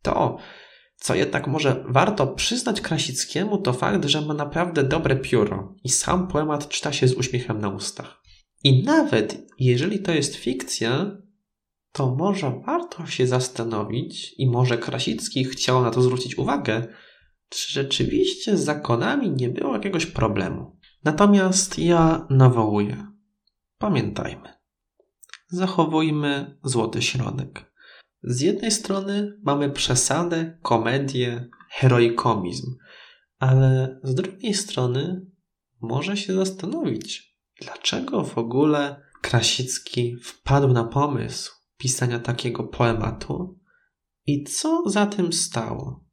To, 0.02 0.38
co 0.96 1.14
jednak 1.14 1.46
może 1.46 1.84
warto 1.88 2.26
przyznać 2.26 2.80
Krasickiemu, 2.80 3.58
to 3.58 3.72
fakt, 3.72 4.04
że 4.04 4.20
ma 4.20 4.34
naprawdę 4.34 4.84
dobre 4.84 5.16
pióro 5.16 5.74
i 5.84 5.88
sam 5.88 6.28
poemat 6.28 6.68
czyta 6.68 6.92
się 6.92 7.08
z 7.08 7.14
uśmiechem 7.14 7.60
na 7.60 7.68
ustach. 7.68 8.22
I 8.64 8.82
nawet 8.82 9.46
jeżeli 9.58 9.98
to 9.98 10.12
jest 10.12 10.36
fikcja, 10.36 11.16
to 11.94 12.14
może 12.14 12.60
warto 12.66 13.06
się 13.06 13.26
zastanowić 13.26 14.34
i 14.38 14.50
może 14.50 14.78
Krasicki 14.78 15.44
chciał 15.44 15.82
na 15.82 15.90
to 15.90 16.02
zwrócić 16.02 16.38
uwagę, 16.38 16.86
czy 17.48 17.72
rzeczywiście 17.72 18.56
z 18.56 18.64
zakonami 18.64 19.30
nie 19.30 19.48
było 19.48 19.74
jakiegoś 19.74 20.06
problemu. 20.06 20.78
Natomiast 21.04 21.78
ja 21.78 22.26
nawołuję. 22.30 23.06
Pamiętajmy. 23.78 24.48
Zachowujmy 25.48 26.58
złoty 26.64 27.02
środek. 27.02 27.72
Z 28.22 28.40
jednej 28.40 28.70
strony 28.70 29.38
mamy 29.42 29.70
przesadę, 29.70 30.58
komedię, 30.62 31.48
heroikomizm, 31.70 32.76
ale 33.38 34.00
z 34.02 34.14
drugiej 34.14 34.54
strony 34.54 35.26
może 35.80 36.16
się 36.16 36.34
zastanowić, 36.34 37.36
dlaczego 37.60 38.24
w 38.24 38.38
ogóle 38.38 39.02
Krasicki 39.22 40.16
wpadł 40.22 40.68
na 40.68 40.84
pomysł 40.84 41.63
pisania 41.76 42.18
takiego 42.18 42.64
poematu 42.64 43.58
I 44.26 44.44
co 44.44 44.82
za 44.86 45.06
tym 45.06 45.32
stało? 45.32 46.04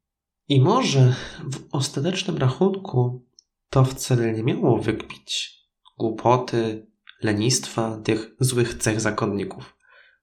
I 0.48 0.62
może 0.62 1.16
w 1.52 1.68
ostatecznym 1.72 2.38
rachunku 2.38 3.26
to 3.70 3.86
wcale 3.86 4.34
nie 4.34 4.44
miało 4.44 4.78
wykpić 4.78 5.62
głupoty, 5.98 6.88
lenistwa, 7.24 7.98
tych 7.98 8.36
złych 8.40 8.74
cech 8.74 9.02
zakonników. 9.02 9.78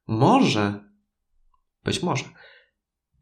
Może, 0.06 0.84
być 1.84 2.02
może, 2.02 2.24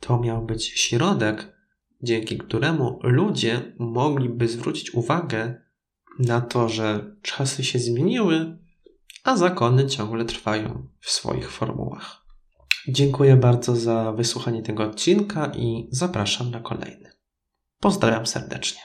to 0.00 0.20
miał 0.20 0.46
być 0.46 0.66
środek, 0.66 1.56
dzięki 2.02 2.38
któremu 2.38 2.98
ludzie 3.02 3.74
mogliby 3.78 4.48
zwrócić 4.48 4.94
uwagę 4.94 5.62
na 6.18 6.40
to, 6.40 6.68
że 6.68 7.16
czasy 7.22 7.64
się 7.64 7.78
zmieniły, 7.78 8.58
a 9.26 9.36
zakony 9.36 9.86
ciągle 9.86 10.24
trwają 10.24 10.88
w 11.00 11.10
swoich 11.10 11.50
formułach. 11.50 12.26
Dziękuję 12.88 13.36
bardzo 13.36 13.76
za 13.76 14.12
wysłuchanie 14.12 14.62
tego 14.62 14.82
odcinka 14.82 15.52
i 15.54 15.88
zapraszam 15.90 16.50
na 16.50 16.60
kolejny. 16.60 17.10
Pozdrawiam 17.80 18.26
serdecznie. 18.26 18.80